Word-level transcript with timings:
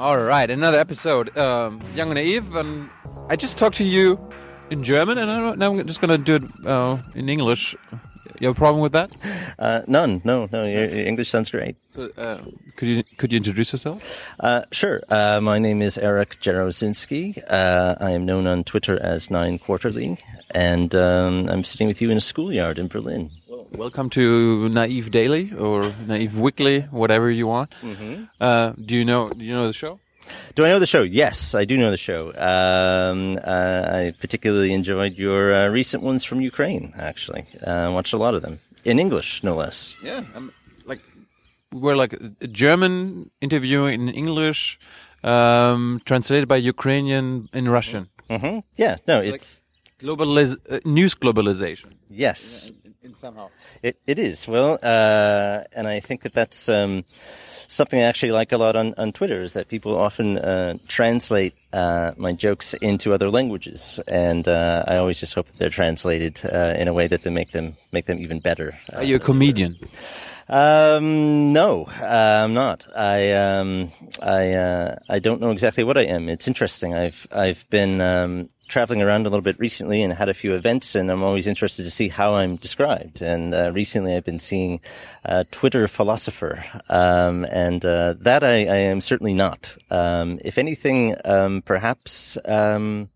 All 0.00 0.16
right, 0.16 0.50
another 0.50 0.78
episode, 0.78 1.36
um, 1.36 1.78
Young 1.94 2.08
and 2.08 2.14
Naive, 2.14 2.54
and 2.54 2.88
I 3.28 3.36
just 3.36 3.58
talked 3.58 3.76
to 3.76 3.84
you 3.84 4.18
in 4.70 4.82
German, 4.82 5.18
and 5.18 5.30
I 5.30 5.38
don't, 5.38 5.58
now 5.58 5.78
I'm 5.78 5.86
just 5.86 6.00
gonna 6.00 6.16
do 6.16 6.36
it 6.36 6.66
uh, 6.66 7.02
in 7.14 7.28
English. 7.28 7.76
You 8.40 8.46
have 8.48 8.56
a 8.56 8.58
problem 8.58 8.80
with 8.80 8.92
that? 8.92 9.10
Uh, 9.58 9.82
none. 9.86 10.22
No, 10.24 10.48
no. 10.50 10.64
Your, 10.64 10.88
your 10.88 11.06
English 11.06 11.28
sounds 11.28 11.50
great. 11.50 11.76
So, 11.90 12.08
uh, 12.16 12.40
could 12.76 12.88
you 12.88 13.02
could 13.18 13.30
you 13.30 13.36
introduce 13.36 13.72
yourself? 13.74 14.02
Uh, 14.40 14.62
sure. 14.72 15.02
Uh, 15.10 15.38
my 15.42 15.58
name 15.58 15.82
is 15.82 15.98
Eric 15.98 16.40
Jarosinski. 16.40 17.36
Uh, 17.46 17.96
I 18.00 18.12
am 18.12 18.24
known 18.24 18.46
on 18.46 18.64
Twitter 18.64 18.98
as 19.02 19.30
Nein 19.30 19.58
Quarterly, 19.58 20.16
and 20.54 20.94
um, 20.94 21.50
I'm 21.50 21.62
sitting 21.62 21.88
with 21.88 22.00
you 22.00 22.10
in 22.10 22.16
a 22.16 22.22
schoolyard 22.22 22.78
in 22.78 22.88
Berlin. 22.88 23.30
Welcome 23.72 24.10
to 24.10 24.68
Naive 24.68 25.10
Daily 25.10 25.52
or 25.56 25.92
Naive 26.06 26.38
Weekly, 26.38 26.80
whatever 26.90 27.30
you 27.30 27.46
want. 27.46 27.72
Uh, 28.40 28.72
do 28.84 28.96
you 28.96 29.04
know 29.04 29.30
do 29.30 29.44
you 29.44 29.52
know 29.54 29.66
the 29.66 29.72
show? 29.72 30.00
Do 30.54 30.64
I 30.64 30.68
know 30.68 30.78
the 30.78 30.86
show? 30.86 31.02
Yes, 31.02 31.54
I 31.54 31.64
do 31.64 31.76
know 31.78 31.90
the 31.90 31.96
show. 31.96 32.28
Um, 32.36 33.38
uh, 33.44 33.88
I 33.92 34.12
particularly 34.20 34.72
enjoyed 34.72 35.16
your 35.16 35.54
uh, 35.54 35.68
recent 35.68 36.02
ones 36.02 36.24
from 36.24 36.40
Ukraine. 36.40 36.92
Actually, 36.98 37.46
uh, 37.66 37.90
watched 37.92 38.12
a 38.12 38.16
lot 38.18 38.34
of 38.34 38.42
them 38.42 38.60
in 38.84 38.98
English, 38.98 39.42
no 39.42 39.54
less. 39.54 39.94
Yeah, 40.02 40.24
um, 40.34 40.52
like 40.84 41.00
we're 41.72 41.96
like 41.96 42.12
a 42.40 42.46
German 42.48 43.30
interviewing 43.40 44.08
in 44.08 44.14
English, 44.14 44.78
um, 45.24 46.00
translated 46.04 46.48
by 46.48 46.56
Ukrainian 46.56 47.48
in 47.52 47.68
Russian. 47.68 48.08
hmm 48.28 48.58
Yeah, 48.76 48.96
no, 49.06 49.20
it's 49.20 49.60
Globaliz- 50.00 50.56
uh, 50.70 50.80
news 50.84 51.14
globalization. 51.14 51.90
yes. 52.10 52.72
In, 53.02 53.10
in 53.10 53.14
somehow. 53.14 53.48
It 53.82 53.96
it 54.06 54.18
is 54.18 54.46
well, 54.48 54.78
uh, 54.82 55.64
and 55.72 55.86
I 55.86 56.00
think 56.00 56.22
that 56.22 56.32
that's 56.32 56.68
um, 56.68 57.04
something 57.68 58.00
I 58.00 58.04
actually 58.04 58.32
like 58.32 58.52
a 58.52 58.58
lot 58.58 58.76
on, 58.76 58.94
on 58.98 59.12
Twitter 59.12 59.42
is 59.42 59.52
that 59.52 59.68
people 59.68 59.96
often 59.96 60.38
uh, 60.38 60.74
translate 60.88 61.54
uh, 61.72 62.12
my 62.16 62.32
jokes 62.32 62.74
into 62.74 63.14
other 63.14 63.30
languages, 63.30 64.00
and 64.08 64.46
uh, 64.48 64.84
I 64.86 64.96
always 64.96 65.20
just 65.20 65.34
hope 65.34 65.46
that 65.46 65.58
they're 65.58 65.70
translated 65.70 66.40
uh, 66.44 66.74
in 66.76 66.88
a 66.88 66.92
way 66.92 67.06
that 67.06 67.22
they 67.22 67.30
make 67.30 67.52
them 67.52 67.76
make 67.92 68.06
them 68.06 68.18
even 68.18 68.40
better. 68.40 68.76
Are 68.92 69.04
you 69.04 69.16
a 69.16 69.20
comedian? 69.20 69.78
Um, 70.48 71.52
no, 71.52 71.84
uh, 72.02 72.42
I'm 72.44 72.54
not. 72.54 72.84
I 72.96 73.32
um, 73.32 73.92
I 74.20 74.52
uh, 74.52 74.96
I 75.08 75.20
don't 75.20 75.40
know 75.40 75.52
exactly 75.52 75.84
what 75.84 75.96
I 75.96 76.02
am. 76.02 76.28
It's 76.28 76.48
interesting. 76.48 76.92
I've 76.94 77.26
I've 77.32 77.64
been 77.70 78.00
um, 78.00 78.48
traveling 78.70 79.02
around 79.02 79.26
a 79.26 79.30
little 79.30 79.42
bit 79.42 79.58
recently 79.58 80.02
and 80.02 80.12
had 80.12 80.28
a 80.28 80.34
few 80.34 80.54
events, 80.54 80.94
and 80.94 81.10
I'm 81.10 81.22
always 81.22 81.46
interested 81.46 81.82
to 81.82 81.90
see 81.90 82.08
how 82.08 82.36
I'm 82.36 82.56
described. 82.56 83.20
And 83.20 83.52
uh, 83.52 83.72
recently, 83.74 84.16
I've 84.16 84.24
been 84.24 84.38
seeing 84.38 84.80
uh, 85.24 85.44
Twitter 85.50 85.88
philosopher, 85.88 86.64
um, 86.88 87.44
and 87.44 87.84
uh, 87.84 88.14
that 88.20 88.42
I, 88.44 88.64
I 88.64 88.76
am 88.76 89.00
certainly 89.00 89.34
not. 89.34 89.76
Um, 89.90 90.38
if 90.44 90.56
anything, 90.56 91.16
um, 91.24 91.62
perhaps 91.62 92.38
um, 92.44 93.10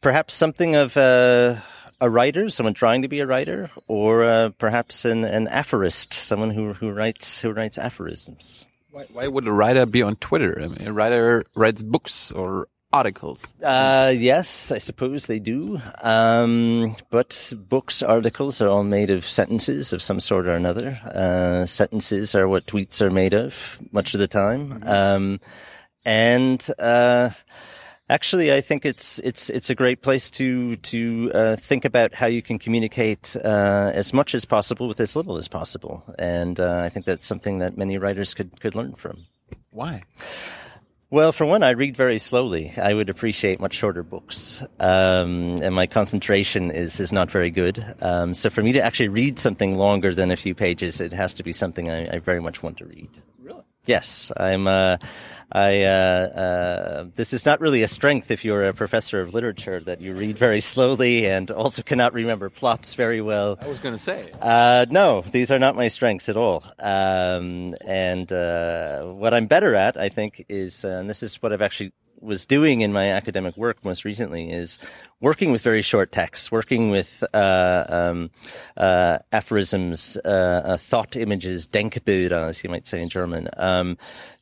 perhaps 0.00 0.34
something 0.34 0.76
of 0.76 0.96
a, 0.96 1.62
a 2.00 2.08
writer, 2.08 2.48
someone 2.50 2.74
trying 2.74 3.02
to 3.02 3.08
be 3.08 3.20
a 3.20 3.26
writer, 3.26 3.70
or 3.88 4.24
uh, 4.24 4.50
perhaps 4.58 5.04
an, 5.04 5.24
an 5.24 5.48
aphorist, 5.48 6.12
someone 6.12 6.50
who 6.50 6.74
who 6.74 6.92
writes 6.92 7.40
who 7.40 7.50
writes 7.50 7.78
aphorisms. 7.78 8.66
Why, 8.92 9.06
why 9.12 9.26
would 9.28 9.46
a 9.46 9.52
writer 9.52 9.86
be 9.86 10.02
on 10.02 10.16
Twitter? 10.16 10.60
I 10.60 10.66
mean, 10.66 10.86
a 10.86 10.92
writer 10.92 11.44
writes 11.54 11.80
books 11.80 12.32
or 12.32 12.66
articles. 12.92 13.42
Uh, 13.62 14.12
yes, 14.16 14.72
I 14.72 14.78
suppose 14.78 15.26
they 15.26 15.38
do. 15.38 15.80
Um, 16.02 16.96
but 17.10 17.52
books, 17.56 18.02
articles 18.02 18.60
are 18.60 18.68
all 18.68 18.84
made 18.84 19.10
of 19.10 19.24
sentences 19.24 19.92
of 19.92 20.02
some 20.02 20.20
sort 20.20 20.46
or 20.46 20.54
another. 20.54 21.00
Uh, 21.04 21.66
sentences 21.66 22.34
are 22.34 22.48
what 22.48 22.66
tweets 22.66 23.00
are 23.00 23.10
made 23.10 23.34
of 23.34 23.78
much 23.92 24.14
of 24.14 24.20
the 24.20 24.28
time. 24.28 24.82
Um, 24.84 25.40
and, 26.04 26.66
uh, 26.78 27.30
Actually, 28.10 28.52
I 28.52 28.60
think 28.60 28.84
it's 28.84 29.20
it's 29.20 29.50
it's 29.50 29.70
a 29.70 29.74
great 29.76 30.02
place 30.02 30.30
to 30.32 30.74
to 30.74 31.30
uh, 31.32 31.54
think 31.54 31.84
about 31.84 32.12
how 32.12 32.26
you 32.26 32.42
can 32.42 32.58
communicate 32.58 33.36
uh, 33.36 33.92
as 33.94 34.12
much 34.12 34.34
as 34.34 34.44
possible 34.44 34.88
with 34.88 34.98
as 34.98 35.14
little 35.14 35.36
as 35.36 35.46
possible, 35.46 36.02
and 36.18 36.58
uh, 36.58 36.80
I 36.84 36.88
think 36.88 37.06
that's 37.06 37.24
something 37.24 37.60
that 37.60 37.78
many 37.78 37.98
writers 37.98 38.34
could 38.34 38.60
could 38.60 38.74
learn 38.74 38.96
from. 38.96 39.26
Why? 39.70 40.02
Well, 41.12 41.32
for 41.32 41.44
one, 41.44 41.64
I 41.64 41.70
read 41.70 41.96
very 41.96 42.18
slowly. 42.18 42.72
I 42.80 42.94
would 42.94 43.08
appreciate 43.08 43.58
much 43.58 43.74
shorter 43.74 44.04
books, 44.04 44.62
um, 44.78 45.58
and 45.60 45.74
my 45.74 45.88
concentration 45.88 46.70
is 46.70 47.00
is 47.00 47.10
not 47.10 47.32
very 47.32 47.50
good. 47.50 47.84
Um, 48.00 48.32
so, 48.32 48.48
for 48.48 48.62
me 48.62 48.70
to 48.72 48.80
actually 48.80 49.08
read 49.08 49.40
something 49.40 49.76
longer 49.76 50.14
than 50.14 50.30
a 50.30 50.36
few 50.36 50.54
pages, 50.54 51.00
it 51.00 51.12
has 51.12 51.34
to 51.34 51.42
be 51.42 51.50
something 51.50 51.90
I, 51.90 52.14
I 52.14 52.18
very 52.18 52.40
much 52.40 52.62
want 52.62 52.76
to 52.78 52.84
read. 52.84 53.10
Really? 53.42 53.64
Yes, 53.86 54.30
I'm. 54.36 54.66
Uh, 54.66 54.98
I. 55.50 55.82
Uh, 55.82 55.88
uh, 55.90 57.04
this 57.16 57.32
is 57.32 57.46
not 57.46 57.60
really 57.60 57.82
a 57.82 57.88
strength 57.88 58.30
if 58.30 58.44
you're 58.44 58.68
a 58.68 58.74
professor 58.74 59.20
of 59.20 59.34
literature 59.34 59.80
that 59.80 60.00
you 60.00 60.14
read 60.14 60.38
very 60.38 60.60
slowly 60.60 61.26
and 61.26 61.50
also 61.50 61.82
cannot 61.82 62.12
remember 62.12 62.50
plots 62.50 62.94
very 62.94 63.20
well. 63.20 63.58
I 63.60 63.68
was 63.68 63.80
going 63.80 63.96
to 63.96 64.02
say. 64.02 64.32
Uh, 64.40 64.86
no, 64.90 65.22
these 65.22 65.50
are 65.50 65.58
not 65.58 65.76
my 65.76 65.88
strengths 65.88 66.28
at 66.28 66.36
all. 66.36 66.62
Um, 66.78 67.74
and 67.84 68.30
uh, 68.32 69.04
what 69.04 69.32
I'm 69.32 69.46
better 69.46 69.74
at, 69.74 69.96
I 69.96 70.08
think, 70.08 70.44
is, 70.48 70.84
uh, 70.84 70.88
and 70.88 71.08
this 71.08 71.22
is 71.22 71.42
what 71.42 71.52
I've 71.52 71.62
actually 71.62 71.92
was 72.20 72.46
doing 72.46 72.80
in 72.80 72.92
my 72.92 73.10
academic 73.10 73.56
work 73.56 73.84
most 73.84 74.04
recently, 74.04 74.50
is 74.50 74.78
working 75.20 75.52
with 75.52 75.62
very 75.62 75.82
short 75.82 76.12
texts, 76.12 76.52
working 76.52 76.90
with 76.90 77.24
uh, 77.34 77.84
um, 77.88 78.30
uh, 78.76 79.18
aphorisms, 79.32 80.16
uh, 80.24 80.62
uh, 80.64 80.76
thought 80.76 81.16
images, 81.16 81.66
Denkbilder, 81.66 82.48
as 82.48 82.62
you 82.62 82.70
might 82.70 82.86
say 82.86 83.00
in 83.00 83.08
German. 83.08 83.48
Um, 83.56 83.98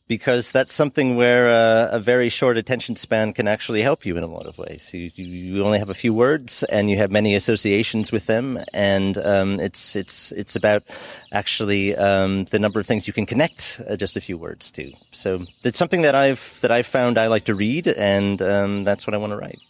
because 0.09 0.51
that's 0.51 0.75
something 0.75 1.17
where 1.17 1.49
uh, 1.51 1.91
a 1.93 2.01
very 2.01 2.31
short 2.31 2.57
attention 2.57 2.97
span 2.97 3.35
can 3.35 3.47
actually 3.47 3.83
help 3.83 4.07
you 4.07 4.17
in 4.17 4.23
a 4.23 4.27
lot 4.27 4.47
of 4.47 4.57
ways. 4.57 4.93
You, 4.93 5.11
you, 5.15 5.65
only 5.65 5.79
have 5.79 5.91
a 5.91 5.95
few 5.95 6.15
words, 6.15 6.65
and 6.65 6.91
you 6.91 6.97
have 6.97 7.11
many 7.11 7.35
associations 7.35 8.11
with 8.11 8.27
them, 8.27 8.59
and 8.73 9.19
um, 9.19 9.61
it's 9.61 9.95
it's 9.95 10.33
it's 10.33 10.57
about 10.57 10.83
actually 11.31 11.95
um, 11.95 12.45
the 12.47 12.59
number 12.59 12.81
of 12.81 12.87
things 12.87 13.07
you 13.07 13.13
can 13.13 13.27
connect 13.27 13.81
uh, 13.87 13.97
just 13.97 14.17
a 14.17 14.21
few 14.21 14.39
words 14.39 14.71
to. 14.73 14.93
So 15.13 15.45
it's 15.63 15.79
something 15.79 16.03
that 16.03 16.15
I've 16.15 16.59
that 16.63 16.73
I've 16.73 16.87
found 16.87 17.19
I 17.19 17.27
like 17.27 17.45
to 17.45 17.55
read, 17.55 17.87
and 17.87 18.41
um, 18.41 18.85
that's 18.85 19.07
what 19.07 19.15
I 19.15 19.19
want 19.19 19.33
to 19.33 19.37
write. 19.37 19.61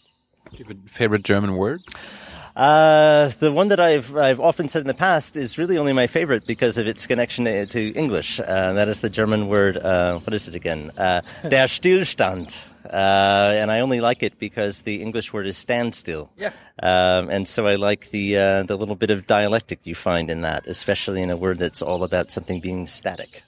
Do 0.51 0.57
you 0.57 0.65
have 0.65 0.77
a 0.77 0.89
favorite 0.89 1.23
German 1.23 1.57
word? 1.57 1.81
Uh, 2.59 3.29
the 3.39 3.53
one 3.53 3.69
that 3.69 3.79
I've 3.79 4.13
I've 4.17 4.41
often 4.41 4.67
said 4.67 4.81
in 4.81 4.87
the 4.87 4.93
past 4.93 5.37
is 5.37 5.57
really 5.57 5.77
only 5.77 5.93
my 5.93 6.07
favorite 6.07 6.45
because 6.45 6.77
of 6.77 6.87
its 6.87 7.07
connection 7.07 7.45
to, 7.45 7.65
to 7.65 7.93
English. 7.93 8.41
Uh, 8.41 8.73
that 8.73 8.89
is 8.89 8.99
the 8.99 9.09
German 9.09 9.47
word. 9.47 9.77
Uh, 9.77 10.19
what 10.19 10.33
is 10.33 10.49
it 10.49 10.55
again? 10.55 10.91
Uh, 10.97 11.21
der 11.47 11.67
Stillstand. 11.67 12.67
Uh, 12.83 13.55
and 13.55 13.71
I 13.71 13.79
only 13.79 14.01
like 14.01 14.23
it 14.23 14.39
because 14.39 14.81
the 14.81 15.01
English 15.01 15.31
word 15.31 15.47
is 15.47 15.55
standstill. 15.55 16.31
Yeah. 16.37 16.51
Um, 16.83 17.29
and 17.29 17.47
so 17.47 17.65
I 17.65 17.75
like 17.75 18.09
the 18.11 18.35
uh, 18.35 18.63
the 18.63 18.77
little 18.77 18.97
bit 18.97 19.09
of 19.09 19.25
dialectic 19.25 19.79
you 19.85 19.95
find 19.95 20.29
in 20.29 20.41
that, 20.41 20.67
especially 20.67 21.21
in 21.21 21.29
a 21.29 21.37
word 21.37 21.59
that's 21.59 21.81
all 21.81 22.03
about 22.03 22.29
something 22.29 22.59
being 22.59 22.87
static. 22.87 23.43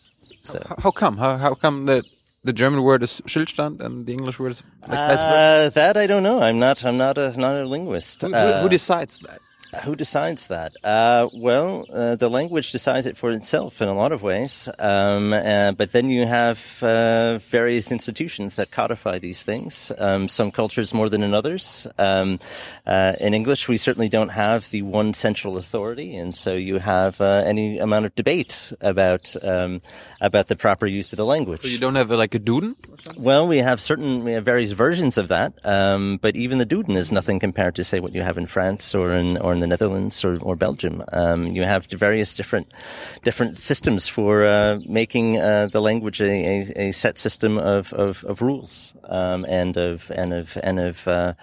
So. 0.45 0.63
How, 0.69 0.75
how 0.83 0.91
come? 0.91 1.17
How, 1.17 1.35
how 1.35 1.53
come 1.53 1.85
that 1.88 2.05
the 2.44 2.53
German 2.53 2.81
word 2.84 3.03
is 3.03 3.22
Stillstand 3.28 3.81
and 3.81 4.06
the 4.06 4.13
English 4.13 4.40
word 4.40 4.52
is 4.52 4.63
like? 4.88 4.97
Uh, 4.97 5.69
that 5.69 5.97
I 5.97 6.07
don't 6.07 6.24
know. 6.24 6.41
I'm 6.41 6.59
not. 6.59 6.84
I'm 6.85 6.97
not 6.97 7.18
a 7.18 7.38
not 7.38 7.57
a 7.57 7.66
linguist. 7.66 8.22
Who, 8.22 8.29
who, 8.29 8.35
Uh, 8.35 8.62
who 8.62 8.69
decides 8.69 9.19
that? 9.19 9.40
Who 9.83 9.95
decides 9.95 10.47
that? 10.47 10.75
Uh, 10.83 11.29
well, 11.33 11.85
uh, 11.91 12.15
the 12.15 12.29
language 12.29 12.71
decides 12.71 13.05
it 13.05 13.15
for 13.15 13.31
itself 13.31 13.81
in 13.81 13.87
a 13.87 13.93
lot 13.93 14.11
of 14.11 14.21
ways. 14.21 14.67
Um, 14.77 15.33
uh, 15.33 15.71
but 15.71 15.91
then 15.91 16.09
you 16.09 16.25
have 16.25 16.83
uh, 16.83 17.37
various 17.37 17.91
institutions 17.91 18.55
that 18.55 18.71
codify 18.71 19.19
these 19.19 19.43
things. 19.43 19.91
Um, 19.97 20.27
some 20.27 20.51
cultures 20.51 20.93
more 20.93 21.09
than 21.09 21.23
in 21.23 21.33
others. 21.33 21.87
Um, 21.97 22.39
uh, 22.85 23.13
in 23.19 23.33
English, 23.33 23.69
we 23.69 23.77
certainly 23.77 24.09
don't 24.09 24.29
have 24.29 24.69
the 24.71 24.81
one 24.81 25.13
central 25.13 25.57
authority, 25.57 26.15
and 26.15 26.35
so 26.35 26.53
you 26.53 26.79
have 26.79 27.21
uh, 27.21 27.43
any 27.45 27.79
amount 27.79 28.05
of 28.05 28.15
debate 28.15 28.73
about 28.81 29.35
um, 29.41 29.81
about 30.19 30.47
the 30.47 30.55
proper 30.55 30.85
use 30.85 31.13
of 31.13 31.17
the 31.17 31.25
language. 31.25 31.61
So 31.61 31.67
you 31.67 31.79
don't 31.79 31.96
have 31.96 32.11
like 32.11 32.35
a 32.35 32.40
Duden? 32.40 32.75
Well, 33.17 33.47
we 33.47 33.59
have 33.59 33.81
certain, 33.81 34.23
we 34.23 34.34
have 34.34 34.46
various 34.46 34.72
versions 34.72 35.17
of 35.17 35.29
that, 35.29 35.53
um, 35.66 36.17
but 36.22 36.35
even 36.35 36.57
the 36.57 36.66
Duden 36.66 36.96
is 36.96 37.11
nothing 37.11 37.40
compared 37.40 37.75
to, 37.75 37.84
say, 37.84 37.99
what 37.99 38.13
you 38.13 38.22
have 38.22 38.37
in 38.37 38.46
France 38.46 38.93
or 38.93 39.13
in 39.13 39.37
or 39.37 39.53
in 39.53 39.60
the 39.61 39.67
Netherlands 39.67 40.23
or, 40.25 40.40
or 40.41 40.55
Belgium. 40.55 41.03
Um, 41.13 41.47
you 41.47 41.63
have 41.63 41.85
various 41.85 42.34
different 42.34 42.73
different 43.23 43.58
systems 43.58 44.08
for 44.08 44.46
uh, 44.46 44.79
making 44.85 45.37
uh, 45.37 45.67
the 45.67 45.81
language 45.81 46.22
a, 46.22 46.29
a, 46.29 46.87
a 46.87 46.91
set 46.91 47.17
system 47.17 47.58
of 47.58 47.93
of, 47.93 48.23
of 48.25 48.41
rules 48.41 48.93
um, 49.05 49.46
and 49.47 49.78
of 49.78 50.11
and 50.11 50.34
of 50.34 50.58
and 50.63 50.79
of 50.79 51.08
uh, 51.08 51.34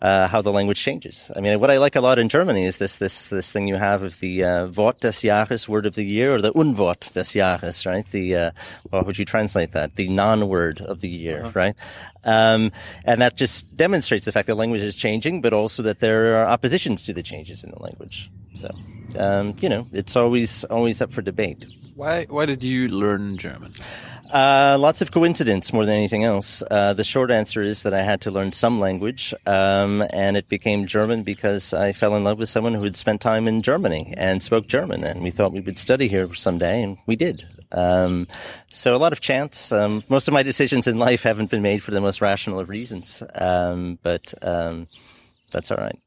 uh, 0.00 0.28
how 0.28 0.42
the 0.42 0.52
language 0.52 0.80
changes. 0.80 1.30
I 1.34 1.40
mean, 1.40 1.58
what 1.60 1.70
I 1.70 1.78
like 1.78 1.96
a 1.96 2.00
lot 2.00 2.18
in 2.18 2.28
Germany 2.28 2.64
is 2.64 2.78
this 2.78 2.98
this 2.98 3.28
this 3.28 3.52
thing 3.52 3.68
you 3.68 3.76
have 3.76 4.02
of 4.02 4.20
the 4.20 4.44
uh, 4.44 4.66
Wort 4.68 5.00
des 5.00 5.08
Jahres, 5.08 5.68
word 5.68 5.86
of 5.86 5.94
the 5.94 6.04
year, 6.04 6.34
or 6.34 6.40
the 6.40 6.52
Unwort 6.52 7.12
des 7.14 7.20
Jahres, 7.20 7.86
right? 7.86 8.06
The 8.06 8.36
uh, 8.36 8.50
well, 8.90 9.02
how 9.02 9.06
would 9.06 9.18
you 9.18 9.24
translate 9.24 9.72
that? 9.72 9.96
The 9.96 10.08
non-word 10.08 10.80
of 10.80 11.00
the 11.00 11.08
year, 11.08 11.50
right? 11.54 11.74
Um, 12.24 12.72
and 13.04 13.22
that 13.22 13.36
just 13.36 13.74
demonstrates 13.76 14.24
the 14.24 14.32
fact 14.32 14.48
that 14.48 14.56
language 14.56 14.82
is 14.82 14.94
changing, 14.94 15.40
but 15.40 15.52
also 15.52 15.82
that 15.84 16.00
there 16.00 16.42
are 16.42 16.46
oppositions 16.46 17.04
to 17.04 17.12
the 17.12 17.22
changes 17.22 17.64
in 17.68 17.74
the 17.76 17.82
language. 17.82 18.30
So, 18.54 18.70
um, 19.18 19.54
you 19.60 19.68
know, 19.68 19.86
it's 19.92 20.16
always 20.16 20.64
always 20.64 21.00
up 21.02 21.12
for 21.12 21.22
debate. 21.22 21.64
Why 21.94 22.26
why 22.28 22.46
did 22.46 22.62
you 22.62 22.88
learn 22.88 23.38
German? 23.38 23.72
Uh, 24.30 24.76
lots 24.78 25.00
of 25.00 25.10
coincidence 25.10 25.72
more 25.72 25.86
than 25.86 25.96
anything 25.96 26.22
else. 26.22 26.62
Uh, 26.70 26.92
the 26.92 27.04
short 27.04 27.30
answer 27.30 27.62
is 27.62 27.84
that 27.84 27.94
I 27.94 28.02
had 28.02 28.20
to 28.22 28.30
learn 28.30 28.52
some 28.52 28.78
language, 28.78 29.32
um, 29.46 30.04
and 30.10 30.36
it 30.36 30.48
became 30.50 30.86
German 30.86 31.22
because 31.22 31.72
I 31.72 31.92
fell 31.92 32.14
in 32.14 32.24
love 32.24 32.38
with 32.38 32.50
someone 32.50 32.74
who 32.74 32.84
had 32.84 32.96
spent 32.96 33.22
time 33.22 33.48
in 33.48 33.62
Germany 33.62 34.12
and 34.16 34.42
spoke 34.42 34.66
German, 34.66 35.02
and 35.02 35.22
we 35.22 35.30
thought 35.30 35.52
we 35.52 35.60
would 35.60 35.78
study 35.78 36.08
here 36.08 36.32
someday, 36.34 36.82
and 36.82 36.98
we 37.06 37.16
did. 37.16 37.46
Um, 37.72 38.28
so 38.70 38.94
a 38.94 38.98
lot 38.98 39.12
of 39.12 39.20
chance. 39.20 39.72
Um, 39.72 40.04
most 40.10 40.28
of 40.28 40.34
my 40.34 40.42
decisions 40.42 40.86
in 40.86 40.98
life 40.98 41.22
haven't 41.22 41.50
been 41.50 41.62
made 41.62 41.82
for 41.82 41.92
the 41.92 42.00
most 42.00 42.20
rational 42.20 42.60
of 42.60 42.68
reasons, 42.68 43.22
um, 43.34 43.98
but 44.02 44.34
um, 44.42 44.88
that's 45.52 45.70
all 45.70 45.78
right. 45.78 45.98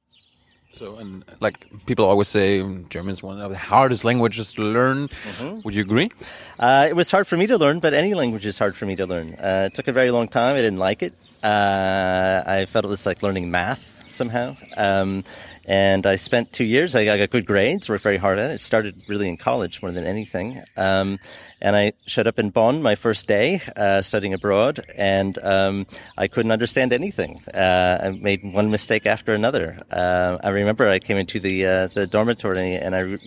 So, 0.73 0.95
and 0.97 1.23
like 1.41 1.65
people 1.85 2.05
always 2.05 2.27
say, 2.27 2.59
German 2.89 3.11
is 3.11 3.21
one 3.21 3.41
of 3.41 3.51
the 3.51 3.57
hardest 3.57 4.03
languages 4.05 4.53
to 4.53 4.61
learn. 4.61 5.09
Mm-hmm. 5.09 5.61
Would 5.63 5.75
you 5.75 5.81
agree? 5.81 6.11
Uh, 6.59 6.87
it 6.89 6.95
was 6.95 7.11
hard 7.11 7.27
for 7.27 7.37
me 7.37 7.45
to 7.47 7.57
learn, 7.57 7.79
but 7.79 7.93
any 7.93 8.13
language 8.13 8.45
is 8.45 8.57
hard 8.57 8.75
for 8.75 8.85
me 8.85 8.95
to 8.95 9.05
learn. 9.05 9.35
Uh, 9.35 9.67
it 9.67 9.73
took 9.73 9.87
a 9.87 9.91
very 9.91 10.11
long 10.11 10.27
time. 10.27 10.55
I 10.55 10.59
didn't 10.61 10.79
like 10.79 11.03
it. 11.03 11.13
Uh, 11.43 12.43
I 12.45 12.65
felt 12.65 12.85
it 12.85 12.89
was 12.89 13.05
like 13.05 13.23
learning 13.23 13.51
math 13.51 14.01
somehow. 14.11 14.55
Um, 14.77 15.23
and 15.65 16.05
I 16.05 16.15
spent 16.15 16.51
two 16.51 16.63
years. 16.63 16.95
I 16.95 17.05
got 17.05 17.29
good 17.29 17.45
grades, 17.45 17.89
worked 17.89 18.03
very 18.03 18.17
hard 18.17 18.39
at 18.39 18.51
it. 18.51 18.55
It 18.55 18.59
started 18.59 19.03
really 19.07 19.29
in 19.29 19.37
college 19.37 19.81
more 19.81 19.91
than 19.91 20.05
anything. 20.05 20.61
Um, 20.75 21.19
and 21.61 21.75
I 21.75 21.93
showed 22.07 22.27
up 22.27 22.39
in 22.39 22.49
Bonn 22.49 22.81
my 22.81 22.95
first 22.95 23.27
day, 23.27 23.61
uh, 23.77 24.01
studying 24.01 24.33
abroad, 24.33 24.83
and 24.95 25.37
um, 25.43 25.85
I 26.17 26.27
couldn't 26.27 26.51
understand 26.51 26.93
anything. 26.93 27.43
Uh, 27.53 27.99
I 28.03 28.09
made 28.09 28.43
one 28.43 28.71
mistake 28.71 29.05
after 29.05 29.33
another. 29.33 29.77
Uh, 29.91 30.39
I 30.43 30.49
remember 30.49 30.89
I 30.89 30.97
came 30.99 31.17
into 31.17 31.39
the 31.39 31.65
uh, 31.65 31.87
the 31.87 32.07
dormitory 32.07 32.75
and 32.75 32.95
I 32.95 33.17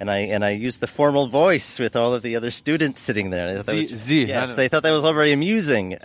and 0.00 0.10
I 0.10 0.18
and 0.18 0.44
I 0.44 0.50
used 0.50 0.80
the 0.80 0.86
formal 0.86 1.26
voice 1.26 1.78
with 1.78 1.94
all 1.94 2.14
of 2.14 2.22
the 2.22 2.36
other 2.36 2.50
students 2.50 3.02
sitting 3.02 3.30
there. 3.30 3.48
I 3.48 3.56
thought 3.56 3.66
that 3.66 3.76
was, 3.76 3.88
Sie, 3.90 4.24
yes, 4.24 4.56
they 4.56 4.68
thought 4.68 4.82
that 4.84 4.92
was 4.92 5.04
all 5.04 5.12
very 5.12 5.32
amusing. 5.32 5.98